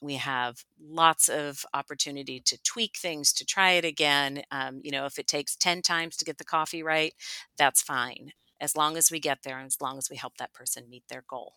We 0.02 0.16
have 0.16 0.64
lots 0.80 1.30
of 1.30 1.66
opportunity 1.74 2.40
to 2.46 2.62
tweak 2.64 2.98
things, 2.98 3.34
to 3.34 3.46
try 3.46 3.72
it 3.72 3.86
again. 3.86 4.44
Um, 4.52 4.82
you 4.84 4.92
know, 4.92 5.06
if 5.06 5.18
it 5.18 5.28
takes 5.28 5.56
10 5.56 5.82
times 5.82 6.16
to 6.18 6.26
get 6.26 6.38
the 6.38 6.44
coffee 6.44 6.84
right, 6.84 7.14
that's 7.58 7.82
fine, 7.82 8.32
as 8.60 8.76
long 8.76 8.98
as 8.98 9.12
we 9.12 9.20
get 9.20 9.40
there 9.44 9.58
and 9.58 9.66
as 9.66 9.82
long 9.82 9.98
as 9.98 10.10
we 10.10 10.16
help 10.16 10.38
that 10.38 10.54
person 10.54 10.90
meet 10.90 11.04
their 11.10 11.24
goal. 11.28 11.56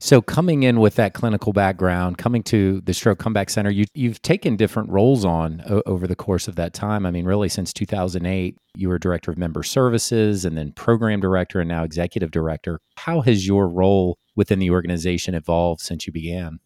So, 0.00 0.22
coming 0.22 0.62
in 0.62 0.78
with 0.78 0.94
that 0.94 1.12
clinical 1.12 1.52
background, 1.52 2.18
coming 2.18 2.44
to 2.44 2.80
the 2.82 2.94
Stroke 2.94 3.18
Comeback 3.18 3.50
Center, 3.50 3.70
you, 3.70 3.86
have 4.08 4.22
taken 4.22 4.54
different 4.54 4.90
roles 4.90 5.24
on 5.24 5.62
o- 5.68 5.82
over 5.86 6.06
the 6.06 6.14
course 6.14 6.46
of 6.46 6.54
that 6.54 6.72
time. 6.72 7.04
I 7.04 7.10
mean, 7.10 7.24
really, 7.24 7.48
since 7.48 7.72
2008, 7.72 8.56
you 8.76 8.88
were 8.88 8.98
director 8.98 9.32
of 9.32 9.38
member 9.38 9.64
services 9.64 10.44
and 10.44 10.56
then 10.56 10.70
program 10.72 11.20
director 11.20 11.58
and 11.58 11.68
now 11.68 11.82
executive 11.82 12.30
director. 12.30 12.78
How 12.96 13.22
has 13.22 13.46
your 13.46 13.68
role 13.68 14.18
within 14.36 14.60
the 14.60 14.70
organization 14.70 15.34
evolved 15.34 15.80
since 15.80 16.06
you 16.06 16.12
began? 16.12 16.60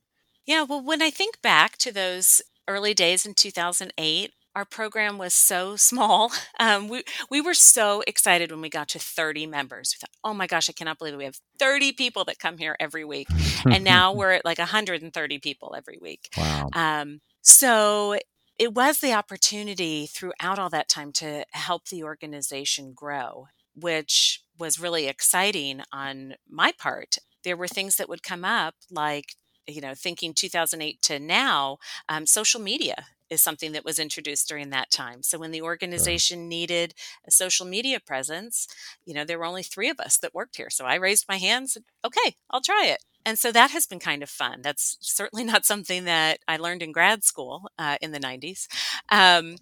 Yeah, 0.45 0.65
well, 0.65 0.83
when 0.83 1.01
I 1.01 1.09
think 1.09 1.41
back 1.41 1.79
to 1.79 1.93
those 1.93 2.43
early 2.69 2.93
days 2.93 3.25
in 3.25 3.33
2008, 3.33 4.33
our 4.55 4.65
program 4.65 5.19
was 5.19 5.35
so 5.35 5.77
small. 5.77 6.33
Um, 6.61 6.89
we 6.89 7.03
we 7.29 7.41
were 7.41 7.55
so 7.55 8.05
excited 8.07 8.53
when 8.53 8.61
we 8.61 8.69
got 8.69 8.89
to 8.91 8.99
30 8.99 9.47
members. 9.47 9.95
We 9.95 9.99
thought, 10.01 10.17
"Oh 10.23 10.35
my 10.35 10.47
gosh, 10.47 10.69
I 10.71 10.73
cannot 10.73 10.99
believe 10.99 11.15
it. 11.15 11.17
we 11.17 11.25
have 11.25 11.41
30 11.59 11.93
people 11.93 12.25
that 12.27 12.39
come 12.39 12.59
here 12.59 12.77
every 12.79 13.05
week." 13.05 13.27
and 13.65 13.83
now 13.83 14.13
we're 14.15 14.31
at 14.33 14.45
like 14.45 14.59
130 14.59 15.39
people 15.39 15.75
every 15.77 15.99
week. 16.01 16.29
Wow. 16.37 16.69
Um, 16.73 17.21
so 17.41 18.17
it 18.59 18.75
was 18.75 18.99
the 18.99 19.13
opportunity 19.13 20.07
throughout 20.07 20.59
all 20.59 20.71
that 20.71 20.89
time 20.89 21.11
to 21.15 21.45
help 21.51 21.89
the 21.89 22.05
organization 22.05 22.93
grow, 22.93 23.49
which 23.75 24.45
was 24.57 24.79
really 24.79 25.09
exciting 25.09 25.83
on 25.93 26.35
my 26.49 26.73
part. 26.79 27.17
There 27.43 27.57
were 27.57 27.69
things 27.69 27.97
that 27.97 28.09
would 28.09 28.23
come 28.23 28.45
up 28.45 28.75
like 28.91 29.35
you 29.67 29.81
know, 29.81 29.95
thinking 29.95 30.35
2008 30.35 31.01
to 31.03 31.19
now, 31.19 31.79
um, 32.09 32.27
social 32.27 32.61
media 32.61 33.07
is 33.33 33.43
something 33.43 33.73
that 33.73 33.85
was 33.85 33.99
introduced 33.99 34.49
during 34.49 34.71
that 34.71 34.91
time. 34.91 35.23
So 35.23 35.39
when 35.39 35.51
the 35.51 35.63
organization 35.63 36.41
right. 36.41 36.49
needed 36.49 36.95
a 37.27 37.31
social 37.31 37.67
media 37.67 37.99
presence, 37.99 38.69
you 39.05 39.15
know, 39.15 39.25
there 39.25 39.39
were 39.39 39.45
only 39.45 39.63
three 39.63 39.89
of 39.89 39.99
us 39.99 40.19
that 40.19 40.35
worked 40.35 40.57
here. 40.57 40.71
So 40.71 40.85
I 40.85 40.95
raised 40.97 41.27
my 41.29 41.39
hands. 41.39 41.77
Okay, 42.05 42.37
I'll 42.51 42.61
try 42.61 42.87
it 42.87 42.99
and 43.25 43.39
so 43.39 43.53
that 43.53 43.71
has 43.71 43.87
been 43.87 43.99
kind 43.99 44.23
of 44.23 44.31
fun. 44.31 44.61
That's 44.63 44.97
certainly 45.01 45.45
not 45.53 45.65
something 45.65 46.05
that 46.05 46.41
I 46.49 46.57
learned 46.57 46.83
in 46.83 46.93
grad 46.93 47.25
school 47.25 47.69
uh, 47.79 47.97
in 48.01 48.13
the 48.13 48.21
90s. 48.21 48.67
Um, 49.11 49.57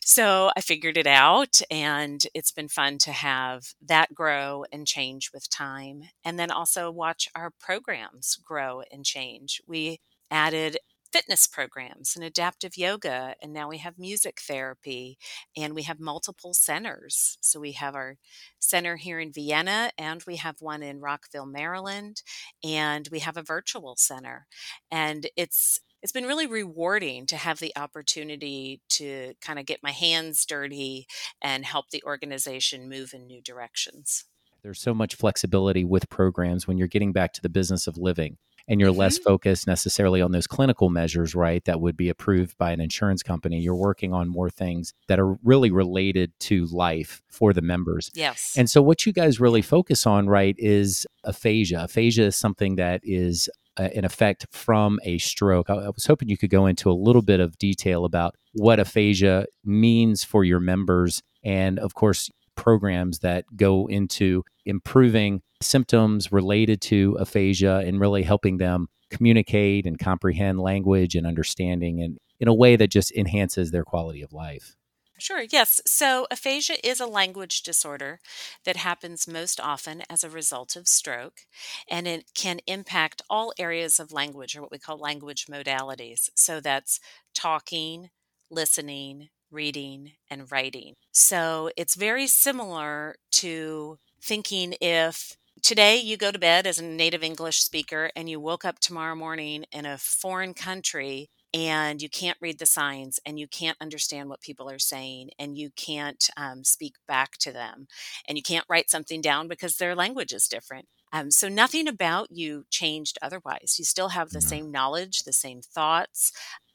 so 0.00 0.50
I 0.56 0.60
figured 0.60 0.96
it 0.96 1.06
out, 1.06 1.60
and 1.70 2.24
it's 2.34 2.52
been 2.52 2.68
fun 2.68 2.98
to 2.98 3.12
have 3.12 3.74
that 3.86 4.14
grow 4.14 4.64
and 4.72 4.86
change 4.86 5.30
with 5.32 5.50
time, 5.50 6.04
and 6.24 6.38
then 6.38 6.50
also 6.50 6.90
watch 6.90 7.28
our 7.34 7.50
programs 7.50 8.36
grow 8.36 8.82
and 8.90 9.04
change. 9.04 9.60
We 9.66 10.00
added 10.30 10.78
fitness 11.12 11.46
programs 11.46 12.16
and 12.16 12.24
adaptive 12.24 12.76
yoga. 12.76 13.34
And 13.42 13.52
now 13.52 13.68
we 13.68 13.78
have 13.78 13.98
music 13.98 14.40
therapy 14.40 15.18
and 15.56 15.74
we 15.74 15.82
have 15.82 16.00
multiple 16.00 16.54
centers. 16.54 17.36
So 17.40 17.60
we 17.60 17.72
have 17.72 17.94
our 17.94 18.16
center 18.58 18.96
here 18.96 19.20
in 19.20 19.32
Vienna 19.32 19.90
and 19.98 20.22
we 20.26 20.36
have 20.36 20.56
one 20.60 20.82
in 20.82 21.00
Rockville, 21.00 21.46
Maryland, 21.46 22.22
and 22.64 23.08
we 23.12 23.18
have 23.20 23.36
a 23.36 23.42
virtual 23.42 23.94
center. 23.96 24.46
And 24.90 25.28
it's 25.36 25.80
it's 26.02 26.12
been 26.12 26.26
really 26.26 26.48
rewarding 26.48 27.26
to 27.26 27.36
have 27.36 27.60
the 27.60 27.72
opportunity 27.76 28.80
to 28.88 29.34
kind 29.40 29.60
of 29.60 29.66
get 29.66 29.84
my 29.84 29.92
hands 29.92 30.44
dirty 30.44 31.06
and 31.40 31.64
help 31.64 31.90
the 31.90 32.02
organization 32.04 32.88
move 32.88 33.14
in 33.14 33.28
new 33.28 33.40
directions. 33.40 34.24
There's 34.62 34.80
so 34.80 34.94
much 34.94 35.14
flexibility 35.14 35.84
with 35.84 36.08
programs 36.08 36.66
when 36.66 36.76
you're 36.76 36.88
getting 36.88 37.12
back 37.12 37.32
to 37.34 37.42
the 37.42 37.48
business 37.48 37.86
of 37.86 37.98
living 37.98 38.38
and 38.68 38.80
you're 38.80 38.90
mm-hmm. 38.90 39.00
less 39.00 39.18
focused 39.18 39.66
necessarily 39.66 40.20
on 40.22 40.32
those 40.32 40.46
clinical 40.46 40.88
measures, 40.88 41.34
right? 41.34 41.64
That 41.64 41.80
would 41.80 41.96
be 41.96 42.08
approved 42.08 42.56
by 42.58 42.72
an 42.72 42.80
insurance 42.80 43.22
company. 43.22 43.60
You're 43.60 43.74
working 43.74 44.12
on 44.12 44.28
more 44.28 44.50
things 44.50 44.94
that 45.08 45.18
are 45.18 45.34
really 45.42 45.70
related 45.70 46.32
to 46.40 46.66
life 46.66 47.22
for 47.28 47.52
the 47.52 47.62
members. 47.62 48.10
Yes. 48.14 48.54
And 48.56 48.68
so, 48.68 48.82
what 48.82 49.06
you 49.06 49.12
guys 49.12 49.40
really 49.40 49.62
focus 49.62 50.06
on, 50.06 50.28
right, 50.28 50.54
is 50.58 51.06
aphasia. 51.24 51.84
Aphasia 51.84 52.24
is 52.24 52.36
something 52.36 52.76
that 52.76 53.00
is 53.04 53.48
uh, 53.78 53.88
an 53.94 54.04
effect 54.04 54.46
from 54.50 55.00
a 55.04 55.18
stroke. 55.18 55.70
I, 55.70 55.74
I 55.74 55.88
was 55.88 56.06
hoping 56.06 56.28
you 56.28 56.36
could 56.36 56.50
go 56.50 56.66
into 56.66 56.90
a 56.90 56.92
little 56.92 57.22
bit 57.22 57.40
of 57.40 57.58
detail 57.58 58.04
about 58.04 58.34
what 58.52 58.78
aphasia 58.78 59.46
means 59.64 60.24
for 60.24 60.44
your 60.44 60.60
members. 60.60 61.22
And 61.44 61.78
of 61.78 61.94
course, 61.94 62.30
programs 62.54 63.20
that 63.20 63.44
go 63.56 63.86
into 63.86 64.44
improving 64.64 65.42
symptoms 65.60 66.32
related 66.32 66.80
to 66.80 67.16
aphasia 67.20 67.78
and 67.78 68.00
really 68.00 68.22
helping 68.22 68.58
them 68.58 68.88
communicate 69.10 69.86
and 69.86 69.98
comprehend 69.98 70.60
language 70.60 71.14
and 71.14 71.26
understanding 71.26 72.02
and 72.02 72.18
in 72.40 72.48
a 72.48 72.54
way 72.54 72.76
that 72.76 72.88
just 72.88 73.12
enhances 73.12 73.70
their 73.70 73.84
quality 73.84 74.22
of 74.22 74.32
life. 74.32 74.74
Sure, 75.18 75.44
yes. 75.52 75.80
So, 75.86 76.26
aphasia 76.32 76.84
is 76.84 76.98
a 76.98 77.06
language 77.06 77.62
disorder 77.62 78.18
that 78.64 78.74
happens 78.74 79.28
most 79.28 79.60
often 79.60 80.02
as 80.10 80.24
a 80.24 80.30
result 80.30 80.74
of 80.74 80.88
stroke, 80.88 81.42
and 81.88 82.08
it 82.08 82.32
can 82.34 82.58
impact 82.66 83.22
all 83.30 83.52
areas 83.56 84.00
of 84.00 84.10
language, 84.10 84.56
or 84.56 84.62
what 84.62 84.72
we 84.72 84.80
call 84.80 84.98
language 84.98 85.46
modalities. 85.46 86.28
So, 86.34 86.58
that's 86.58 86.98
talking, 87.34 88.10
listening, 88.50 89.28
reading, 89.52 90.12
and 90.30 90.50
writing. 90.50 90.94
So 91.12 91.70
it's 91.76 91.94
very 91.94 92.26
similar 92.26 93.16
to 93.32 93.98
thinking 94.20 94.74
if 94.80 95.36
today 95.62 95.98
you 95.98 96.16
go 96.16 96.30
to 96.30 96.38
bed 96.38 96.66
as 96.66 96.78
a 96.78 96.84
native 96.84 97.22
English 97.22 97.62
speaker 97.62 98.10
and 98.16 98.28
you 98.28 98.40
woke 98.40 98.64
up 98.64 98.78
tomorrow 98.78 99.14
morning 99.14 99.64
in 99.72 99.86
a 99.86 99.98
foreign 99.98 100.54
country 100.54 101.28
and 101.54 102.00
you 102.00 102.08
can't 102.08 102.38
read 102.40 102.58
the 102.58 102.66
signs 102.66 103.20
and 103.26 103.38
you 103.38 103.46
can't 103.46 103.76
understand 103.80 104.28
what 104.28 104.40
people 104.40 104.70
are 104.70 104.78
saying 104.78 105.30
and 105.38 105.58
you 105.58 105.70
can't 105.76 106.30
um, 106.36 106.64
speak 106.64 106.94
back 107.06 107.32
to 107.38 107.52
them 107.52 107.86
and 108.26 108.38
you 108.38 108.42
can't 108.42 108.64
write 108.68 108.90
something 108.90 109.20
down 109.20 109.48
because 109.48 109.76
their 109.76 109.94
language 109.94 110.32
is 110.32 110.48
different. 110.48 110.86
Um, 111.12 111.30
so 111.30 111.48
nothing 111.48 111.86
about 111.86 112.28
you 112.30 112.64
changed 112.70 113.18
otherwise. 113.20 113.76
You 113.78 113.84
still 113.84 114.08
have 114.08 114.30
the 114.30 114.38
mm-hmm. 114.38 114.48
same 114.48 114.70
knowledge, 114.72 115.24
the 115.24 115.32
same 115.32 115.60
thoughts, 115.60 116.32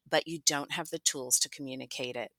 but 0.10 0.28
you 0.28 0.40
don't 0.46 0.72
have 0.72 0.90
the 0.90 1.00
tools 1.00 1.40
to 1.40 1.50
communicate 1.50 2.16
it. 2.16 2.32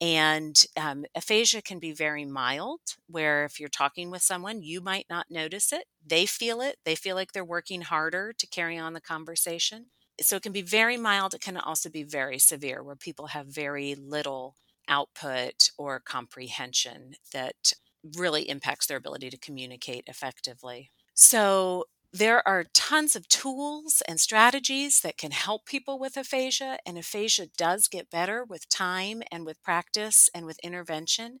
And 0.00 0.62
um, 0.76 1.04
aphasia 1.14 1.62
can 1.62 1.78
be 1.78 1.92
very 1.92 2.24
mild, 2.24 2.80
where 3.06 3.44
if 3.44 3.60
you're 3.60 3.68
talking 3.68 4.10
with 4.10 4.22
someone, 4.22 4.62
you 4.62 4.80
might 4.80 5.06
not 5.10 5.30
notice 5.30 5.72
it. 5.72 5.84
They 6.04 6.26
feel 6.26 6.60
it, 6.60 6.76
they 6.84 6.94
feel 6.94 7.16
like 7.16 7.32
they're 7.32 7.44
working 7.44 7.82
harder 7.82 8.32
to 8.36 8.46
carry 8.46 8.78
on 8.78 8.92
the 8.92 9.00
conversation. 9.00 9.86
So 10.20 10.36
it 10.36 10.42
can 10.42 10.52
be 10.52 10.62
very 10.62 10.96
mild. 10.96 11.34
It 11.34 11.40
can 11.40 11.56
also 11.56 11.88
be 11.88 12.02
very 12.02 12.38
severe, 12.38 12.82
where 12.82 12.96
people 12.96 13.28
have 13.28 13.46
very 13.46 13.94
little 13.94 14.56
output 14.88 15.70
or 15.78 16.00
comprehension 16.00 17.14
that 17.32 17.72
really 18.16 18.48
impacts 18.48 18.86
their 18.86 18.96
ability 18.96 19.30
to 19.30 19.38
communicate 19.38 20.04
effectively. 20.06 20.90
So, 21.14 21.84
there 22.12 22.46
are 22.46 22.64
tons 22.74 23.14
of 23.14 23.28
tools 23.28 24.02
and 24.08 24.18
strategies 24.18 25.00
that 25.00 25.16
can 25.16 25.30
help 25.30 25.64
people 25.64 25.98
with 25.98 26.16
aphasia, 26.16 26.78
and 26.84 26.98
aphasia 26.98 27.46
does 27.56 27.86
get 27.86 28.10
better 28.10 28.44
with 28.44 28.68
time 28.68 29.22
and 29.30 29.46
with 29.46 29.62
practice 29.62 30.28
and 30.34 30.44
with 30.44 30.58
intervention. 30.60 31.38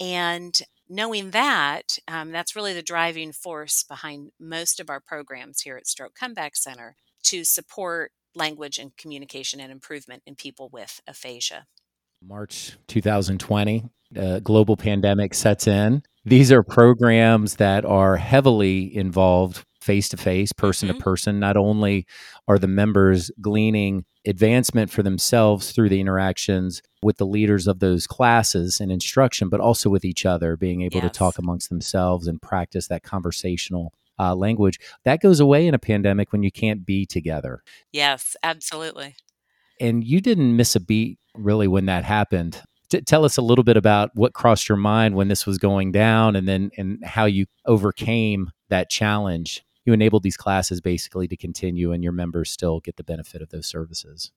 And 0.00 0.60
knowing 0.88 1.30
that, 1.30 1.98
um, 2.08 2.32
that's 2.32 2.56
really 2.56 2.72
the 2.72 2.82
driving 2.82 3.32
force 3.32 3.84
behind 3.84 4.32
most 4.40 4.80
of 4.80 4.90
our 4.90 5.00
programs 5.00 5.60
here 5.60 5.76
at 5.76 5.86
Stroke 5.86 6.14
Comeback 6.14 6.56
Center 6.56 6.96
to 7.24 7.44
support 7.44 8.12
language 8.34 8.78
and 8.78 8.96
communication 8.96 9.60
and 9.60 9.70
improvement 9.70 10.22
in 10.26 10.34
people 10.34 10.68
with 10.72 11.00
aphasia. 11.06 11.66
March 12.22 12.76
2020, 12.88 13.84
a 14.16 14.40
global 14.40 14.76
pandemic 14.76 15.34
sets 15.34 15.68
in. 15.68 16.02
These 16.24 16.50
are 16.50 16.62
programs 16.62 17.56
that 17.56 17.84
are 17.84 18.16
heavily 18.16 18.94
involved 18.94 19.64
face 19.88 20.10
to 20.10 20.18
face, 20.18 20.52
person 20.52 20.88
to 20.88 20.92
mm-hmm. 20.92 21.02
person. 21.02 21.40
Not 21.40 21.56
only 21.56 22.06
are 22.46 22.58
the 22.58 22.68
members 22.68 23.30
gleaning 23.40 24.04
advancement 24.26 24.90
for 24.90 25.02
themselves 25.02 25.72
through 25.72 25.88
the 25.88 25.98
interactions 25.98 26.82
with 27.02 27.16
the 27.16 27.24
leaders 27.24 27.66
of 27.66 27.78
those 27.78 28.06
classes 28.06 28.80
and 28.80 28.92
instruction, 28.92 29.48
but 29.48 29.60
also 29.60 29.88
with 29.88 30.04
each 30.04 30.26
other, 30.26 30.58
being 30.58 30.82
able 30.82 30.98
yes. 30.98 31.04
to 31.04 31.18
talk 31.18 31.38
amongst 31.38 31.70
themselves 31.70 32.26
and 32.26 32.42
practice 32.42 32.88
that 32.88 33.02
conversational 33.02 33.94
uh, 34.18 34.34
language. 34.34 34.78
That 35.06 35.22
goes 35.22 35.40
away 35.40 35.66
in 35.66 35.72
a 35.72 35.78
pandemic 35.78 36.32
when 36.32 36.42
you 36.42 36.52
can't 36.52 36.84
be 36.84 37.06
together. 37.06 37.62
Yes, 37.90 38.36
absolutely. 38.42 39.16
And 39.80 40.04
you 40.04 40.20
didn't 40.20 40.54
miss 40.54 40.76
a 40.76 40.80
beat 40.80 41.18
really 41.34 41.66
when 41.66 41.86
that 41.86 42.04
happened. 42.04 42.60
T- 42.90 43.00
tell 43.00 43.24
us 43.24 43.38
a 43.38 43.42
little 43.42 43.64
bit 43.64 43.78
about 43.78 44.10
what 44.14 44.34
crossed 44.34 44.68
your 44.68 44.76
mind 44.76 45.14
when 45.14 45.28
this 45.28 45.46
was 45.46 45.56
going 45.56 45.92
down 45.92 46.36
and 46.36 46.46
then 46.46 46.72
and 46.76 47.02
how 47.02 47.24
you 47.24 47.46
overcame 47.64 48.50
that 48.68 48.90
challenge 48.90 49.64
you 49.88 49.94
enabled 49.94 50.22
these 50.22 50.36
classes 50.36 50.82
basically 50.82 51.26
to 51.26 51.36
continue 51.36 51.92
and 51.92 52.04
your 52.04 52.12
members 52.12 52.50
still 52.50 52.78
get 52.78 52.96
the 52.96 53.02
benefit 53.02 53.40
of 53.40 53.48
those 53.48 53.66
services. 53.66 54.30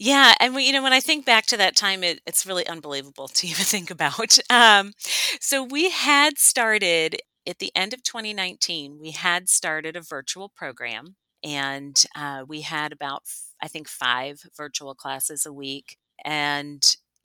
Yeah, 0.00 0.34
and 0.40 0.54
we, 0.54 0.64
you 0.64 0.72
know, 0.72 0.82
when 0.82 0.94
I 0.94 1.00
think 1.00 1.26
back 1.26 1.44
to 1.46 1.56
that 1.58 1.76
time, 1.76 2.02
it, 2.02 2.20
it's 2.26 2.46
really 2.46 2.66
unbelievable 2.66 3.28
to 3.34 3.46
even 3.46 3.64
think 3.64 3.90
about. 3.90 4.38
Um, 4.48 4.92
so 5.38 5.62
we 5.62 5.90
had 5.90 6.38
started 6.38 7.20
at 7.46 7.58
the 7.58 7.70
end 7.76 7.92
of 7.92 8.02
2019. 8.02 8.98
We 8.98 9.10
had 9.10 9.50
started 9.50 9.96
a 9.96 10.00
virtual 10.00 10.48
program, 10.48 11.16
and 11.44 12.02
uh, 12.16 12.44
we 12.48 12.62
had 12.62 12.92
about, 12.92 13.24
I 13.62 13.68
think, 13.68 13.88
five 13.88 14.40
virtual 14.56 14.94
classes 14.94 15.44
a 15.44 15.52
week, 15.52 15.98
and 16.24 16.82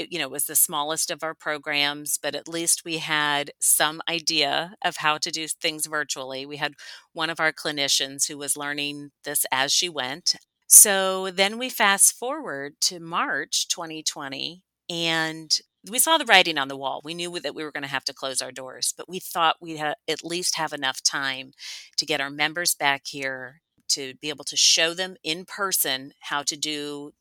you 0.10 0.20
know, 0.20 0.26
it 0.26 0.32
was 0.32 0.46
the 0.46 0.56
smallest 0.56 1.12
of 1.12 1.24
our 1.24 1.34
programs, 1.34 2.18
but 2.22 2.36
at 2.36 2.48
least 2.48 2.84
we 2.86 2.98
had 2.98 3.52
some 3.60 4.02
idea 4.10 4.76
of 4.84 4.98
how 4.98 5.18
to 5.18 5.32
do 5.32 5.48
things 5.48 5.86
virtually. 5.86 6.46
We 6.46 6.58
had 6.58 6.74
one 7.14 7.30
of 7.30 7.40
our 7.40 7.52
clinicians 7.52 8.28
who 8.28 8.38
was 8.38 8.58
learning 8.58 9.12
this 9.24 9.46
as 9.52 9.72
she 9.72 9.90
went. 9.90 10.36
So 10.68 11.32
then 11.32 11.58
we 11.58 11.70
fast 11.70 12.14
forward 12.14 12.76
to 12.82 13.00
March 13.00 13.68
2020, 13.68 14.64
and 14.90 15.60
we 15.90 16.00
saw 16.00 16.18
the 16.18 16.26
writing 16.26 16.58
on 16.58 16.68
the 16.68 16.78
wall. 16.78 17.02
We 17.04 17.14
knew 17.14 17.40
that 17.40 17.56
we 17.56 17.64
were 17.64 17.72
going 17.72 17.84
to 17.84 17.90
have 17.90 18.06
to 18.06 18.14
close 18.14 18.42
our 18.42 18.52
doors, 18.52 18.94
but 18.96 19.10
we 19.10 19.20
thought 19.20 19.58
we'd 19.62 19.80
ha- 19.80 19.96
at 20.08 20.24
least 20.24 20.56
have 20.56 20.74
enough 20.74 21.02
time 21.02 21.52
to 21.98 22.06
get 22.06 22.22
our 22.22 22.30
members 22.30 22.76
back 22.76 23.04
here 23.08 23.62
to 23.90 24.14
be 24.22 24.30
able 24.30 24.46
to 24.46 24.56
show 24.56 24.94
them 24.94 25.16
in 25.24 25.46
person 25.46 26.14
how 26.22 26.44
to 26.44 26.56
do 26.56 27.12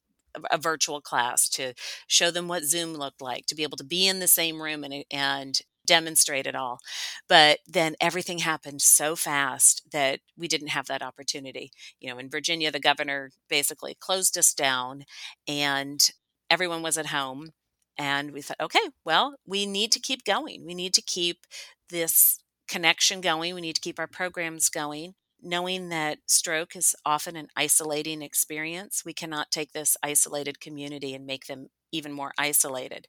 a 0.50 0.58
virtual 0.58 1.00
class 1.00 1.48
to 1.50 1.74
show 2.06 2.30
them 2.30 2.48
what 2.48 2.64
Zoom 2.64 2.94
looked 2.94 3.22
like, 3.22 3.46
to 3.46 3.54
be 3.54 3.62
able 3.62 3.76
to 3.78 3.84
be 3.84 4.06
in 4.06 4.20
the 4.20 4.28
same 4.28 4.62
room 4.62 4.84
and, 4.84 5.04
and 5.10 5.60
demonstrate 5.86 6.46
it 6.46 6.54
all. 6.54 6.78
But 7.28 7.58
then 7.66 7.96
everything 8.00 8.38
happened 8.38 8.82
so 8.82 9.16
fast 9.16 9.82
that 9.92 10.20
we 10.36 10.48
didn't 10.48 10.68
have 10.68 10.86
that 10.86 11.02
opportunity. 11.02 11.72
You 12.00 12.10
know, 12.10 12.18
in 12.18 12.30
Virginia, 12.30 12.70
the 12.70 12.80
governor 12.80 13.30
basically 13.48 13.96
closed 13.98 14.38
us 14.38 14.54
down 14.54 15.04
and 15.48 16.00
everyone 16.48 16.82
was 16.82 16.98
at 16.98 17.06
home. 17.06 17.50
And 17.98 18.32
we 18.32 18.40
thought, 18.40 18.60
okay, 18.60 18.90
well, 19.04 19.34
we 19.46 19.66
need 19.66 19.92
to 19.92 20.00
keep 20.00 20.24
going. 20.24 20.64
We 20.64 20.74
need 20.74 20.94
to 20.94 21.02
keep 21.02 21.46
this 21.90 22.38
connection 22.68 23.20
going. 23.20 23.54
We 23.54 23.60
need 23.60 23.74
to 23.74 23.80
keep 23.80 23.98
our 23.98 24.06
programs 24.06 24.68
going 24.68 25.14
knowing 25.42 25.88
that 25.90 26.18
stroke 26.26 26.76
is 26.76 26.94
often 27.04 27.36
an 27.36 27.48
isolating 27.56 28.22
experience, 28.22 29.02
we 29.04 29.12
cannot 29.12 29.50
take 29.50 29.72
this 29.72 29.96
isolated 30.02 30.60
community 30.60 31.14
and 31.14 31.26
make 31.26 31.46
them 31.46 31.68
even 31.92 32.12
more 32.12 32.32
isolated. 32.38 33.08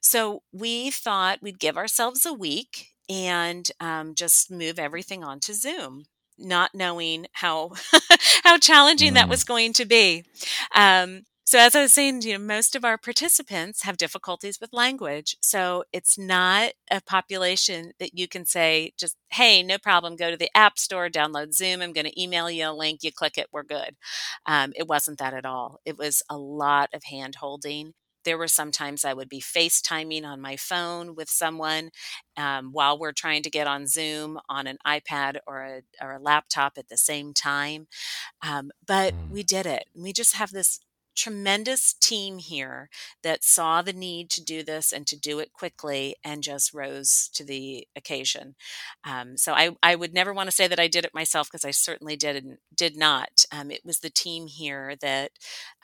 So 0.00 0.42
we 0.52 0.90
thought 0.90 1.42
we'd 1.42 1.58
give 1.58 1.76
ourselves 1.76 2.26
a 2.26 2.32
week 2.32 2.88
and 3.08 3.70
um, 3.80 4.14
just 4.14 4.50
move 4.50 4.78
everything 4.78 5.24
onto 5.24 5.52
Zoom 5.52 6.04
not 6.38 6.74
knowing 6.74 7.26
how 7.32 7.72
how 8.44 8.58
challenging 8.58 9.12
mm. 9.12 9.14
that 9.14 9.28
was 9.28 9.44
going 9.44 9.72
to 9.74 9.84
be. 9.84 10.24
Um, 10.74 11.22
so, 11.46 11.58
as 11.58 11.74
I 11.74 11.82
was 11.82 11.92
saying, 11.92 12.22
you 12.22 12.32
know, 12.32 12.44
most 12.44 12.74
of 12.74 12.84
our 12.86 12.96
participants 12.96 13.82
have 13.82 13.98
difficulties 13.98 14.60
with 14.60 14.72
language. 14.72 15.36
So, 15.42 15.84
it's 15.92 16.16
not 16.16 16.72
a 16.90 17.02
population 17.02 17.92
that 17.98 18.18
you 18.18 18.26
can 18.26 18.46
say, 18.46 18.94
just, 18.98 19.16
hey, 19.28 19.62
no 19.62 19.76
problem, 19.76 20.16
go 20.16 20.30
to 20.30 20.38
the 20.38 20.50
App 20.56 20.78
Store, 20.78 21.10
download 21.10 21.52
Zoom. 21.54 21.82
I'm 21.82 21.92
going 21.92 22.06
to 22.06 22.20
email 22.20 22.50
you 22.50 22.70
a 22.70 22.72
link. 22.72 23.02
You 23.02 23.12
click 23.12 23.36
it, 23.36 23.48
we're 23.52 23.62
good. 23.62 23.96
Um, 24.46 24.72
it 24.74 24.88
wasn't 24.88 25.18
that 25.18 25.34
at 25.34 25.44
all. 25.44 25.80
It 25.84 25.98
was 25.98 26.22
a 26.30 26.38
lot 26.38 26.88
of 26.94 27.04
hand 27.04 27.36
holding. 27.36 27.92
There 28.24 28.38
were 28.38 28.48
sometimes 28.48 29.04
I 29.04 29.12
would 29.12 29.28
be 29.28 29.42
FaceTiming 29.42 30.24
on 30.24 30.40
my 30.40 30.56
phone 30.56 31.14
with 31.14 31.28
someone 31.28 31.90
um, 32.38 32.72
while 32.72 32.98
we're 32.98 33.12
trying 33.12 33.42
to 33.42 33.50
get 33.50 33.66
on 33.66 33.86
Zoom 33.86 34.40
on 34.48 34.66
an 34.66 34.78
iPad 34.86 35.36
or 35.46 35.62
a, 35.62 35.82
or 36.00 36.14
a 36.14 36.18
laptop 36.18 36.78
at 36.78 36.88
the 36.88 36.96
same 36.96 37.34
time. 37.34 37.86
Um, 38.42 38.70
but 38.86 39.12
mm. 39.12 39.30
we 39.30 39.42
did 39.42 39.66
it. 39.66 39.84
We 39.94 40.14
just 40.14 40.36
have 40.36 40.52
this 40.52 40.80
tremendous 41.14 41.94
team 41.94 42.38
here 42.38 42.88
that 43.22 43.44
saw 43.44 43.82
the 43.82 43.92
need 43.92 44.30
to 44.30 44.44
do 44.44 44.62
this 44.62 44.92
and 44.92 45.06
to 45.06 45.18
do 45.18 45.38
it 45.38 45.52
quickly 45.52 46.16
and 46.24 46.42
just 46.42 46.74
rose 46.74 47.28
to 47.34 47.44
the 47.44 47.86
occasion. 47.96 48.54
Um, 49.04 49.36
so 49.36 49.52
I, 49.52 49.70
I 49.82 49.94
would 49.94 50.14
never 50.14 50.32
want 50.32 50.48
to 50.48 50.54
say 50.54 50.66
that 50.66 50.80
I 50.80 50.88
did 50.88 51.04
it 51.04 51.14
myself 51.14 51.48
because 51.50 51.64
I 51.64 51.70
certainly 51.70 52.16
did 52.16 52.58
did 52.74 52.96
not. 52.96 53.44
Um, 53.52 53.70
it 53.70 53.82
was 53.84 54.00
the 54.00 54.10
team 54.10 54.46
here 54.46 54.94
that 55.00 55.32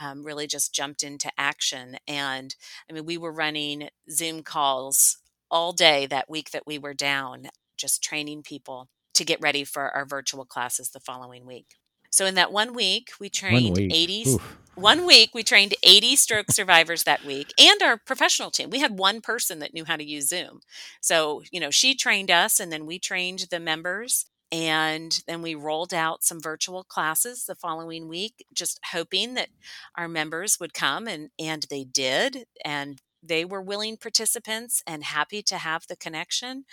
um, 0.01 0.25
really 0.25 0.47
just 0.47 0.75
jumped 0.75 1.03
into 1.03 1.31
action. 1.39 1.97
And 2.07 2.55
I 2.89 2.93
mean, 2.93 3.05
we 3.07 3.19
were 3.19 3.33
running 3.33 3.89
Zoom 4.11 4.43
calls 4.43 5.19
all 5.51 5.73
day 5.73 6.07
that 6.07 6.31
week 6.31 6.51
that 6.51 6.67
we 6.67 6.79
were 6.79 6.95
down, 6.95 7.49
just 7.77 8.03
training 8.03 8.43
people 8.43 8.89
to 9.15 9.25
get 9.25 9.41
ready 9.41 9.65
for 9.65 9.91
our 9.91 10.05
virtual 10.05 10.45
classes 10.45 10.91
the 10.91 11.01
following 11.01 11.47
week. 11.47 11.77
So 12.11 12.27
in 12.27 12.35
that 12.35 12.53
one 12.53 12.75
week, 12.75 13.11
we 13.21 13.29
trained 13.29 13.77
week. 13.77 13.93
80 13.95 14.25
Oof. 14.29 14.59
one 14.75 15.07
week 15.07 15.31
we 15.35 15.43
trained 15.43 15.75
80 15.83 16.17
stroke 16.17 16.51
survivors 16.51 17.05
that 17.05 17.25
week 17.25 17.53
and 17.59 17.81
our 17.83 17.97
professional 17.97 18.51
team. 18.51 18.71
We 18.71 18.81
had 18.81 18.99
one 18.99 19.21
person 19.21 19.61
that 19.61 19.73
knew 19.73 19.85
how 19.85 19.97
to 19.97 20.05
use 20.05 20.29
Zoom. 20.29 20.61
So, 21.01 21.43
you 21.51 21.61
know, 21.61 21.71
she 21.71 21.95
trained 21.95 22.31
us 22.31 22.61
and 22.61 22.73
then 22.73 22.87
we 22.87 22.99
trained 22.99 23.47
the 23.51 23.61
members 23.61 24.27
and 24.53 25.23
then 25.29 25.43
we 25.43 25.55
rolled 25.55 25.95
out 25.95 26.25
some 26.25 26.41
virtual 26.41 26.83
classes 26.83 27.45
the 27.45 27.55
following 27.55 28.09
week 28.09 28.45
just 28.53 28.81
hoping 28.93 29.35
that 29.35 29.49
our 29.97 30.09
members 30.09 30.59
would 30.59 30.75
come 30.75 31.07
and 31.07 31.31
and 31.39 31.67
they 31.71 31.85
did 31.85 32.47
and 32.65 33.01
they 33.23 33.45
were 33.45 33.63
willing 33.63 33.97
participants 33.97 34.83
and 34.87 35.05
happy 35.05 35.43
to 35.43 35.59
have 35.59 35.87
the 35.87 35.97
connection. 35.97 36.65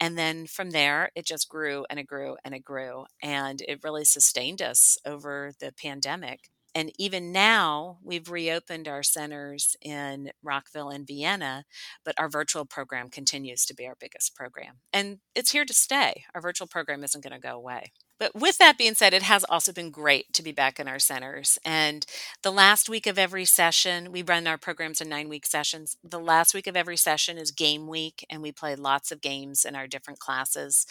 And 0.00 0.16
then 0.16 0.46
from 0.46 0.70
there, 0.70 1.10
it 1.14 1.26
just 1.26 1.48
grew 1.48 1.84
and 1.90 1.98
it 1.98 2.06
grew 2.06 2.36
and 2.44 2.54
it 2.54 2.64
grew. 2.64 3.06
And 3.22 3.62
it 3.62 3.80
really 3.82 4.04
sustained 4.04 4.62
us 4.62 4.98
over 5.04 5.52
the 5.60 5.72
pandemic. 5.72 6.48
And 6.74 6.92
even 6.98 7.32
now, 7.32 7.98
we've 8.02 8.30
reopened 8.30 8.86
our 8.86 9.02
centers 9.02 9.76
in 9.80 10.30
Rockville 10.42 10.90
and 10.90 11.06
Vienna, 11.06 11.64
but 12.04 12.14
our 12.18 12.28
virtual 12.28 12.66
program 12.66 13.08
continues 13.08 13.64
to 13.64 13.74
be 13.74 13.86
our 13.86 13.96
biggest 13.98 14.34
program. 14.34 14.80
And 14.92 15.20
it's 15.34 15.52
here 15.52 15.64
to 15.64 15.72
stay. 15.72 16.24
Our 16.34 16.42
virtual 16.42 16.66
program 16.66 17.02
isn't 17.02 17.24
going 17.24 17.32
to 17.32 17.40
go 17.40 17.56
away. 17.56 17.92
But 18.18 18.34
with 18.34 18.58
that 18.58 18.78
being 18.78 18.94
said, 18.94 19.12
it 19.12 19.22
has 19.22 19.44
also 19.44 19.72
been 19.72 19.90
great 19.90 20.32
to 20.34 20.42
be 20.42 20.52
back 20.52 20.80
in 20.80 20.88
our 20.88 20.98
centers. 20.98 21.58
And 21.64 22.06
the 22.42 22.52
last 22.52 22.88
week 22.88 23.06
of 23.06 23.18
every 23.18 23.44
session, 23.44 24.10
we 24.12 24.22
run 24.22 24.46
our 24.46 24.58
programs 24.58 25.00
in 25.00 25.08
nine 25.08 25.28
week 25.28 25.46
sessions. 25.46 25.96
The 26.02 26.20
last 26.20 26.54
week 26.54 26.66
of 26.66 26.76
every 26.76 26.96
session 26.96 27.36
is 27.36 27.50
game 27.50 27.86
week, 27.86 28.24
and 28.30 28.42
we 28.42 28.52
play 28.52 28.74
lots 28.74 29.12
of 29.12 29.20
games 29.20 29.64
in 29.64 29.76
our 29.76 29.86
different 29.86 30.18
classes. 30.18 30.86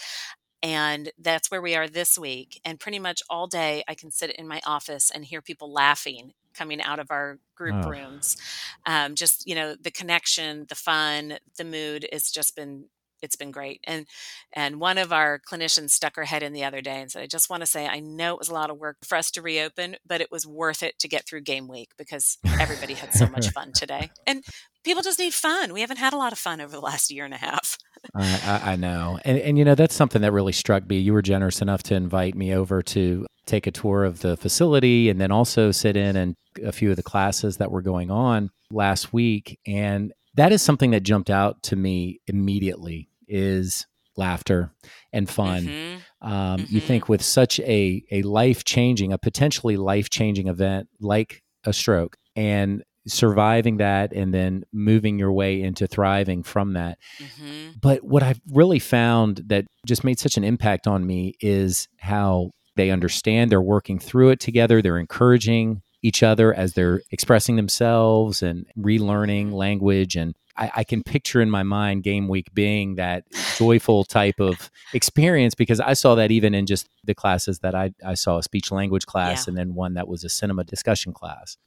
And 0.62 1.12
that's 1.20 1.52
where 1.52 1.62
we 1.62 1.76
are 1.76 1.88
this 1.88 2.18
week. 2.18 2.60
And 2.66 2.80
pretty 2.80 3.00
much 3.00 3.22
all 3.30 3.48
day, 3.48 3.84
I 3.88 3.94
can 3.94 4.12
sit 4.12 4.32
in 4.32 4.48
my 4.48 4.62
office 4.66 5.12
and 5.12 5.26
hear 5.26 5.42
people 5.42 5.72
laughing 5.72 6.34
coming 6.56 6.82
out 6.82 7.00
of 7.00 7.12
our 7.12 7.38
group 7.56 7.86
oh. 7.86 7.90
rooms. 7.90 8.38
Um, 8.86 9.16
just, 9.16 9.48
you 9.48 9.56
know, 9.56 9.76
the 9.76 9.92
connection, 9.92 10.66
the 10.70 10.76
fun, 10.76 11.38
the 11.58 11.66
mood 11.66 12.08
has 12.12 12.32
just 12.32 12.56
been 12.56 12.86
it's 13.22 13.36
been 13.36 13.52
great. 13.52 13.82
And 13.86 14.06
and 14.54 14.80
one 14.80 14.98
of 14.98 15.12
our 15.12 15.40
clinicians 15.40 15.92
stuck 15.92 16.16
her 16.16 16.26
head 16.26 16.44
in 16.44 16.54
the 16.54 16.64
other 16.64 16.82
day 16.82 17.02
and 17.02 17.12
said, 17.12 17.24
I 17.24 17.28
just 17.28 17.50
want 17.50 17.62
to 17.62 17.68
say 17.68 17.88
I 17.88 18.00
know 18.00 18.34
it 18.34 18.40
was 18.40 18.50
a 18.50 18.54
lot 18.54 18.70
of 18.70 18.78
work 18.78 18.98
for 19.04 19.18
us 19.18 19.32
to 19.32 19.42
reopen, 19.42 19.98
but 20.06 20.22
it 20.22 20.32
was 20.32 20.46
worth 20.46 20.84
it 20.84 21.00
to 21.00 21.08
get 21.08 21.28
through 21.28 21.42
game 21.42 21.68
week 21.68 21.90
because 21.98 22.38
everybody 22.60 22.94
had 22.94 23.14
so 23.14 23.28
much 23.28 23.50
fun 23.50 23.72
today. 23.74 24.12
And 24.28 24.44
people 24.84 25.04
just 25.04 25.20
need 25.20 25.34
fun. 25.34 25.74
We 25.74 25.82
haven't 25.82 25.98
had 25.98 26.14
a 26.14 26.18
lot 26.18 26.32
of 26.32 26.40
fun 26.40 26.62
over 26.62 26.72
the 26.72 26.82
last 26.82 27.12
year 27.12 27.26
and 27.26 27.34
a 27.34 27.38
half. 27.38 27.78
I, 28.16 28.62
I 28.64 28.76
know. 28.76 29.20
And, 29.26 29.38
and, 29.40 29.58
you 29.58 29.66
know, 29.66 29.76
that's 29.76 29.96
something 29.96 30.22
that 30.22 30.32
really 30.32 30.52
struck 30.52 30.88
me. 30.88 31.00
You 31.00 31.14
were 31.14 31.22
generous 31.22 31.62
enough 31.62 31.84
to 31.84 31.96
invite 31.96 32.36
me 32.36 32.54
over 32.54 32.82
to 32.84 33.26
take 33.46 33.68
a 33.68 33.72
tour 33.72 34.04
of 34.04 34.22
the 34.22 34.38
facility 34.38 35.10
and 35.10 35.20
then 35.20 35.32
also 35.32 35.72
sit 35.72 35.98
in 35.98 36.16
and 36.16 36.36
a 36.64 36.72
few 36.72 36.92
of 36.92 36.96
the 36.96 37.04
classes 37.04 37.58
that 37.58 37.72
were 37.72 37.82
going 37.82 38.12
on 38.12 38.50
last 38.72 39.12
week. 39.12 39.60
And 39.68 40.14
that 40.36 40.52
is 40.52 40.62
something 40.62 40.92
that 40.92 41.02
jumped 41.04 41.30
out 41.30 41.64
to 41.64 41.76
me 41.76 42.22
immediately 42.28 43.10
is 43.28 43.88
laughter 44.18 44.72
and 45.12 45.30
fun. 45.30 45.64
Mm-hmm. 45.64 46.28
Um, 46.28 46.60
mm-hmm. 46.60 46.76
You 46.76 46.82
think 46.82 47.10
with 47.10 47.22
such 47.22 47.60
a 47.62 48.04
a 48.12 48.22
life 48.24 48.64
changing, 48.64 49.14
a 49.14 49.18
potentially 49.18 49.78
life 49.78 50.10
changing 50.10 50.48
event 50.48 50.88
like 51.00 51.44
a 51.64 51.74
stroke, 51.74 52.18
and 52.36 52.84
surviving 53.08 53.78
that 53.78 54.14
and 54.14 54.34
then 54.34 54.64
moving 54.74 55.20
your 55.20 55.32
way 55.32 55.62
into 55.62 55.88
thriving 55.88 56.44
from 56.44 56.74
that. 56.74 56.98
Mm-hmm. 57.20 57.72
But 57.80 58.04
what 58.04 58.24
I've 58.24 58.42
really 58.52 58.80
found 58.80 59.44
that 59.48 59.66
just 59.86 60.04
made 60.04 60.20
such 60.20 60.38
an 60.38 60.44
impact 60.44 60.88
on 60.88 61.06
me 61.06 61.36
is 61.40 61.88
how 62.00 62.52
they 62.76 62.90
understand 62.90 63.52
they're 63.52 63.62
working 63.62 64.00
through 64.00 64.30
it 64.30 64.40
together. 64.40 64.82
They're 64.82 64.98
encouraging 64.98 65.82
each 66.06 66.22
other 66.22 66.54
as 66.54 66.74
they're 66.74 67.02
expressing 67.10 67.56
themselves 67.56 68.44
and 68.44 68.68
relearning 68.78 69.48
mm-hmm. 69.48 69.56
language. 69.56 70.16
And 70.16 70.36
I, 70.56 70.72
I, 70.76 70.84
can 70.84 71.02
picture 71.02 71.42
in 71.42 71.50
my 71.50 71.64
mind 71.64 72.04
game 72.04 72.28
week 72.28 72.54
being 72.54 72.96
that 72.96 73.24
joyful 73.58 74.04
type 74.04 74.40
of 74.40 74.70
experience 74.94 75.56
because 75.56 75.80
I 75.80 75.94
saw 75.94 76.14
that 76.16 76.30
even 76.30 76.54
in 76.54 76.68
just 76.68 76.88
the 77.04 77.16
classes 77.16 77.60
that 77.60 77.74
I, 77.74 77.92
I 78.06 78.14
saw 78.14 78.38
a 78.38 78.44
speech 78.44 78.72
language 78.72 79.08
class 79.08 79.48
yeah. 79.48 79.52
and 79.52 79.58
then 79.58 79.74
one 79.74 79.96
that 79.96 80.08
was 80.08 80.24
a 80.24 80.30
cinema 80.30 80.64
discussion 80.64 81.12
class. 81.12 81.58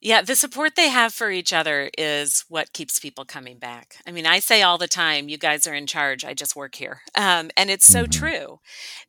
Yeah, 0.00 0.20
the 0.20 0.36
support 0.36 0.76
they 0.76 0.88
have 0.90 1.14
for 1.14 1.30
each 1.30 1.52
other 1.52 1.90
is 1.96 2.44
what 2.48 2.72
keeps 2.72 2.98
people 3.00 3.24
coming 3.24 3.58
back. 3.58 3.96
I 4.06 4.10
mean, 4.12 4.26
I 4.26 4.38
say 4.40 4.62
all 4.62 4.76
the 4.78 4.86
time, 4.86 5.28
you 5.28 5.38
guys 5.38 5.66
are 5.66 5.74
in 5.74 5.86
charge. 5.86 6.24
I 6.24 6.34
just 6.34 6.54
work 6.56 6.74
here. 6.74 7.00
Um, 7.18 7.50
and 7.56 7.70
it's 7.70 7.86
so 7.86 8.04
Mhm. 8.04 8.10
true 8.12 8.60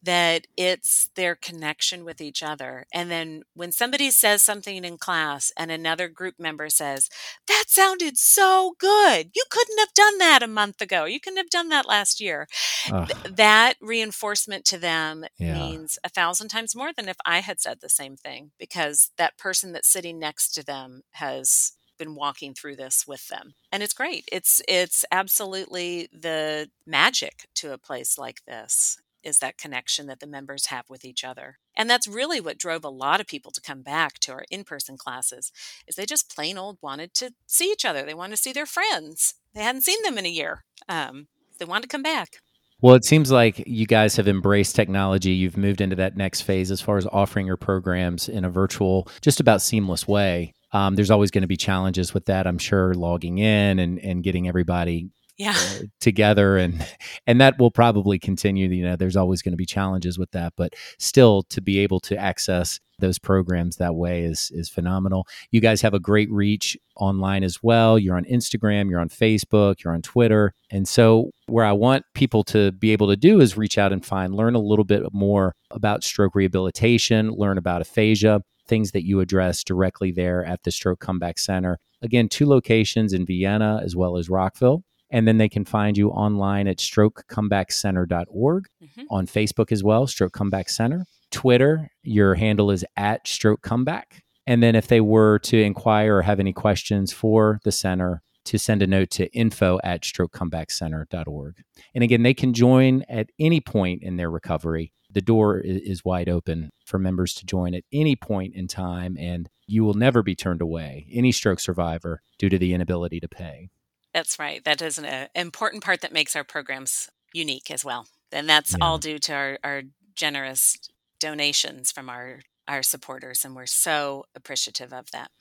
that 0.02 0.48
it's 0.58 1.10
their 1.16 1.36
connection 1.36 2.06
with 2.06 2.22
each 2.22 2.42
other. 2.42 2.86
And 2.94 3.12
then 3.12 3.44
when 3.54 3.72
somebody 3.72 4.12
says 4.12 4.42
something 4.42 4.84
in 4.84 4.98
class 4.98 5.52
and 5.58 5.72
another 5.72 6.08
group 6.08 6.36
member 6.40 6.70
says, 6.70 7.10
That 7.48 7.66
sounded 7.68 8.18
so 8.18 8.76
good. 8.80 9.32
You 9.36 9.44
couldn't 9.50 9.80
have 9.80 9.94
done 9.94 10.18
that 10.20 10.42
a 10.44 10.48
month 10.48 10.82
ago. 10.82 11.06
You 11.06 11.20
couldn't 11.20 11.38
have 11.38 11.50
done 11.50 11.70
that 11.70 11.86
last 11.88 12.20
year. 12.22 12.48
Ugh, 12.92 13.10
that 13.26 13.76
reinforcement 13.82 14.66
to 14.66 14.78
them 14.78 15.26
Yeah. 15.38 15.54
means 15.54 15.98
a 16.04 16.10
thousand 16.10 16.48
times 16.50 16.76
more 16.76 16.94
than 16.94 17.10
if 17.10 17.18
I 17.26 17.40
had 17.40 17.60
said 17.60 17.80
the 17.82 17.90
same 17.90 18.16
thing 18.16 18.52
because 18.58 19.12
that 19.18 19.38
person 19.38 19.74
that's 19.74 19.90
sitting 19.90 20.18
next 20.20 20.50
to 20.56 20.64
them 20.64 20.77
has 21.12 21.74
been 21.98 22.16
walking 22.16 22.54
through 22.54 22.76
this 22.76 23.06
with 23.08 23.28
them. 23.28 23.56
And 23.72 23.82
it's 23.82 23.94
great. 23.94 24.28
It's 24.32 24.62
it's 24.68 25.04
absolutely 25.12 26.10
the 26.14 26.70
magic 26.86 27.48
to 27.56 27.74
a 27.74 27.78
place 27.78 28.18
like 28.18 28.46
this 28.46 29.00
is 29.24 29.40
that 29.40 29.58
connection 29.58 30.08
that 30.08 30.20
the 30.20 30.28
members 30.28 30.68
have 30.68 30.86
with 30.90 31.04
each 31.04 31.24
other. 31.24 31.58
And 31.76 31.90
that's 31.90 32.08
really 32.08 32.40
what 32.40 32.58
drove 32.58 32.86
a 32.86 32.90
lot 32.90 33.20
of 33.20 33.28
people 33.28 33.52
to 33.52 33.62
come 33.62 33.82
back 33.82 34.20
to 34.20 34.32
our 34.32 34.46
in-person 34.50 34.98
classes 34.98 35.52
is 35.88 35.96
they 35.96 36.06
just 36.06 36.34
plain 36.34 36.58
old 36.58 36.78
wanted 36.82 37.14
to 37.16 37.32
see 37.46 37.72
each 37.72 37.84
other. 37.84 38.04
They 38.04 38.14
wanted 38.14 38.38
to 38.38 38.42
see 38.42 38.54
their 38.54 38.66
friends. 38.66 39.36
They 39.54 39.64
hadn't 39.64 39.82
seen 39.82 40.02
them 40.04 40.18
in 40.18 40.26
a 40.26 40.30
year. 40.30 40.64
Um, 40.88 41.28
they 41.60 41.66
wanted 41.66 41.84
to 41.84 41.88
come 41.90 42.04
back. 42.04 42.38
Well, 42.80 42.96
it 42.96 43.06
seems 43.06 43.32
like 43.32 43.64
you 43.66 43.88
guys 43.88 44.16
have 44.18 44.28
embraced 44.28 44.76
technology. 44.76 45.32
You've 45.32 45.58
moved 45.58 45.82
into 45.82 45.96
that 45.96 46.16
next 46.16 46.42
phase 46.42 46.70
as 46.70 46.80
far 46.80 46.98
as 46.98 47.08
offering 47.08 47.48
your 47.48 47.58
programs 47.58 48.30
in 48.30 48.46
a 48.46 48.52
virtual, 48.52 49.08
just 49.22 49.40
about 49.40 49.64
seamless 49.64 50.08
way. 50.08 50.54
Um, 50.72 50.96
there's 50.96 51.12
always 51.12 51.32
going 51.32 51.44
to 51.44 51.48
be 51.48 51.58
challenges 51.58 52.14
with 52.14 52.26
that, 52.26 52.46
I'm 52.46 52.58
sure, 52.58 52.94
logging 52.94 53.38
in 53.38 53.80
and, 53.80 54.00
and 54.00 54.24
getting 54.24 54.48
everybody 54.48 55.10
yeah. 55.38 55.56
uh, 55.56 55.84
together 56.02 56.58
and 56.58 56.86
and 57.28 57.40
that 57.40 57.60
will 57.60 57.72
probably 57.72 58.18
continue 58.18 58.68
you 58.70 58.84
know 58.84 58.96
there's 58.96 59.16
always 59.16 59.42
going 59.42 59.54
to 59.54 59.58
be 59.58 59.66
challenges 59.68 60.18
with 60.18 60.32
that 60.32 60.54
but 60.58 60.74
still 60.98 61.44
to 61.44 61.62
be 61.62 61.80
able 61.80 62.00
to 62.00 62.18
access 62.18 62.80
those 63.00 63.20
programs 63.20 63.78
that 63.78 63.94
way 63.94 64.24
is 64.24 64.52
is 64.54 64.70
phenomenal. 64.70 65.28
You 65.52 65.62
guys 65.62 65.82
have 65.82 65.94
a 65.94 66.00
great 66.00 66.32
reach 66.32 66.76
online 66.96 67.44
as 67.44 67.62
well 67.62 68.00
you're 68.00 68.18
on 68.18 68.26
instagram 68.26 68.90
you're 68.90 69.00
on 69.00 69.10
facebook 69.10 69.84
you're 69.84 69.94
on 69.94 70.02
twitter 70.02 70.52
and 70.72 70.88
so 70.88 71.30
where 71.46 71.64
i 71.64 71.72
want 71.72 72.04
people 72.16 72.44
to 72.44 72.72
be 72.72 72.92
able 72.92 73.08
to 73.08 73.16
do 73.16 73.40
is 73.40 73.56
reach 73.56 73.78
out 73.78 73.94
and 73.94 74.04
find 74.04 74.34
learn 74.34 74.56
a 74.56 74.60
little 74.60 74.84
bit 74.84 75.04
more 75.14 75.54
about 75.70 76.04
stroke 76.04 76.34
rehabilitation 76.34 77.30
learn 77.30 77.60
about 77.60 77.82
aphasia 77.82 78.42
things 78.68 78.92
that 78.92 79.06
you 79.06 79.20
address 79.20 79.64
directly 79.64 80.12
there 80.12 80.44
at 80.46 80.64
the 80.64 80.72
stroke 80.72 81.00
comeback 81.00 81.40
center 81.40 81.80
again 82.02 82.28
two 82.28 82.46
locations 82.46 83.14
in 83.14 83.26
vienna 83.26 83.82
as 83.84 83.96
well 83.96 84.18
as 84.18 84.30
rockville 84.30 84.84
and 85.10 85.28
then 85.28 85.38
they 85.38 85.50
can 85.50 85.66
find 85.66 85.98
you 85.98 86.10
online 86.10 86.68
at 86.68 86.78
strokecomebackcenter.org, 86.78 88.66
hmm 88.96 89.04
on 89.10 89.26
Facebook 89.26 89.72
as 89.72 89.84
well, 89.84 90.06
Stroke 90.06 90.34
Comeback 90.34 90.70
Center. 90.70 91.06
Twitter, 91.32 91.90
your 92.04 92.36
handle 92.36 92.72
is 92.72 92.84
at 92.98 93.26
Stroke 93.26 93.62
Comeback. 93.62 94.22
And 94.46 94.62
then 94.62 94.76
if 94.76 94.88
they 94.88 95.02
were 95.02 95.40
to 95.40 95.62
inquire 95.62 96.18
or 96.18 96.22
have 96.24 96.40
any 96.40 96.52
questions 96.52 97.14
for 97.14 97.60
the 97.64 97.72
center, 97.72 98.22
to 98.48 98.60
send 98.60 98.82
a 98.82 98.88
note 98.88 99.10
to 99.12 99.32
info 99.34 99.80
at 99.84 100.02
strokecomebackcenter.org. 100.02 101.64
And 101.94 102.04
again, 102.04 102.24
they 102.24 102.34
can 102.34 102.54
join 102.54 103.04
at 103.10 103.30
any 103.40 103.60
point 103.62 104.04
in 104.04 104.18
their 104.18 104.30
recovery. 104.30 104.94
The 105.10 105.22
door 105.22 105.60
is 105.60 106.04
wide 106.04 106.30
open 106.30 106.72
for 106.86 107.00
members 107.00 107.34
to 107.36 107.46
join 107.46 107.74
at 107.74 107.84
any 107.94 108.16
point 108.16 108.56
in 108.56 108.68
time, 108.68 109.18
and 109.18 109.50
you 109.66 109.84
will 109.84 109.94
never 109.94 110.22
be 110.22 110.36
turned 110.36 110.62
away, 110.62 111.08
any 111.12 111.32
stroke 111.32 111.60
survivor, 111.60 112.22
due 112.38 112.50
to 112.50 112.58
the 112.58 112.74
inability 112.74 113.20
to 113.22 113.28
pay. 113.28 113.70
That's 114.14 114.38
right. 114.40 114.64
That 114.64 114.82
is 114.82 114.98
an 114.98 115.06
uh, 115.06 115.28
important 115.36 115.84
part 115.84 116.02
that 116.02 116.12
makes 116.14 116.36
our 116.36 116.44
programs 116.44 117.10
unique 117.34 117.72
as 117.72 117.86
well. 117.86 118.08
And 118.32 118.50
that's 118.50 118.72
Yeah. 118.74 118.78
all 118.82 118.98
due 118.98 119.20
to 119.20 119.34
our, 119.34 119.60
our 119.64 119.82
generous 120.16 120.78
donations 121.20 121.92
from 121.92 122.10
our, 122.10 122.42
our 122.68 122.84
supporters. 122.84 123.46
And 123.46 123.56
we're 123.56 123.66
so 123.66 124.26
appreciative 124.36 124.92
of 124.94 125.12
that. 125.12 125.32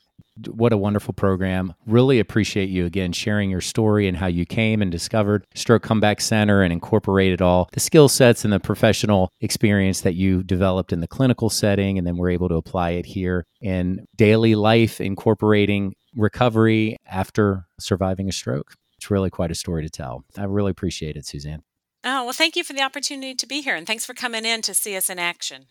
What 0.49 0.73
a 0.73 0.77
wonderful 0.77 1.15
program. 1.15 1.75
Really 1.87 2.19
appreciate 2.19 2.69
you 2.69 2.85
again 2.85 3.13
sharing 3.13 3.51
your 3.51 3.61
story 3.61 4.07
and 4.07 4.17
how 4.17 4.27
you 4.27 4.45
came 4.45 4.83
and 4.83 4.91
discovered 4.91 5.47
Stroke 5.55 5.83
Comeback 5.83 6.21
Center 6.21 6.63
and 6.63 6.73
incorporated 6.73 7.41
all 7.41 7.69
the 7.73 7.81
skill 7.81 8.09
sets 8.09 8.45
and 8.45 8.53
the 8.53 8.61
professional 8.61 9.31
experience 9.41 10.03
that 10.03 10.15
you 10.15 10.43
developed 10.43 10.93
in 10.93 11.01
the 11.01 11.09
clinical 11.09 11.49
setting. 11.49 11.97
And 11.97 12.07
then 12.07 12.17
we're 12.17 12.31
able 12.31 12.49
to 12.49 12.57
apply 12.57 12.91
it 12.91 13.07
here 13.07 13.47
in 13.61 14.07
daily 14.15 14.55
life, 14.55 15.01
incorporating 15.01 15.95
recovery 16.15 16.97
after 17.07 17.67
surviving 17.79 18.29
a 18.29 18.33
stroke. 18.33 18.75
It's 18.99 19.11
really 19.11 19.31
quite 19.31 19.51
a 19.51 19.55
story 19.55 19.83
to 19.83 19.91
tell. 19.91 20.25
I 20.37 20.45
really 20.45 20.71
appreciate 20.71 21.17
it, 21.17 21.27
Suzanne. 21.27 21.63
Oh, 22.05 22.25
well, 22.25 22.33
thank 22.33 22.57
you 22.57 22.63
for 22.63 22.73
the 22.73 22.83
opportunity 22.83 23.35
to 23.35 23.47
be 23.47 23.63
here. 23.63 23.75
And 23.75 23.87
thanks 23.87 24.07
for 24.07 24.15
coming 24.15 24.45
in 24.45 24.63
to 24.63 24.75
see 24.75 24.97
us 24.97 25.11
in 25.11 25.19
action. 25.19 25.67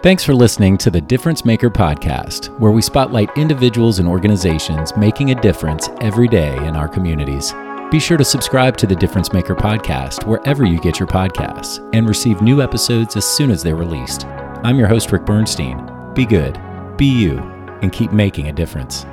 Thanks 0.00 0.22
for 0.22 0.32
listening 0.32 0.78
to 0.78 0.92
the 0.92 1.00
Difference 1.00 1.44
Maker 1.44 1.68
podcast, 1.68 2.56
where 2.60 2.70
we 2.70 2.80
spotlight 2.80 3.36
individuals 3.36 3.98
and 3.98 4.06
organizations 4.06 4.96
making 4.96 5.32
a 5.32 5.40
difference 5.40 5.88
every 6.00 6.28
day 6.28 6.56
in 6.68 6.76
our 6.76 6.86
communities. 6.86 7.52
Be 7.90 7.98
sure 7.98 8.16
to 8.16 8.24
subscribe 8.24 8.76
to 8.76 8.86
the 8.86 8.94
Difference 8.94 9.32
Maker 9.32 9.56
podcast 9.56 10.24
wherever 10.24 10.64
you 10.64 10.78
get 10.78 11.00
your 11.00 11.08
podcasts 11.08 11.84
and 11.92 12.08
receive 12.08 12.40
new 12.40 12.62
episodes 12.62 13.16
as 13.16 13.24
soon 13.24 13.50
as 13.50 13.64
they're 13.64 13.74
released. 13.74 14.24
I'm 14.62 14.78
your 14.78 14.86
host, 14.86 15.10
Rick 15.10 15.24
Bernstein. 15.24 15.90
Be 16.14 16.24
good, 16.24 16.60
be 16.96 17.06
you, 17.06 17.38
and 17.82 17.92
keep 17.92 18.12
making 18.12 18.46
a 18.46 18.52
difference. 18.52 19.04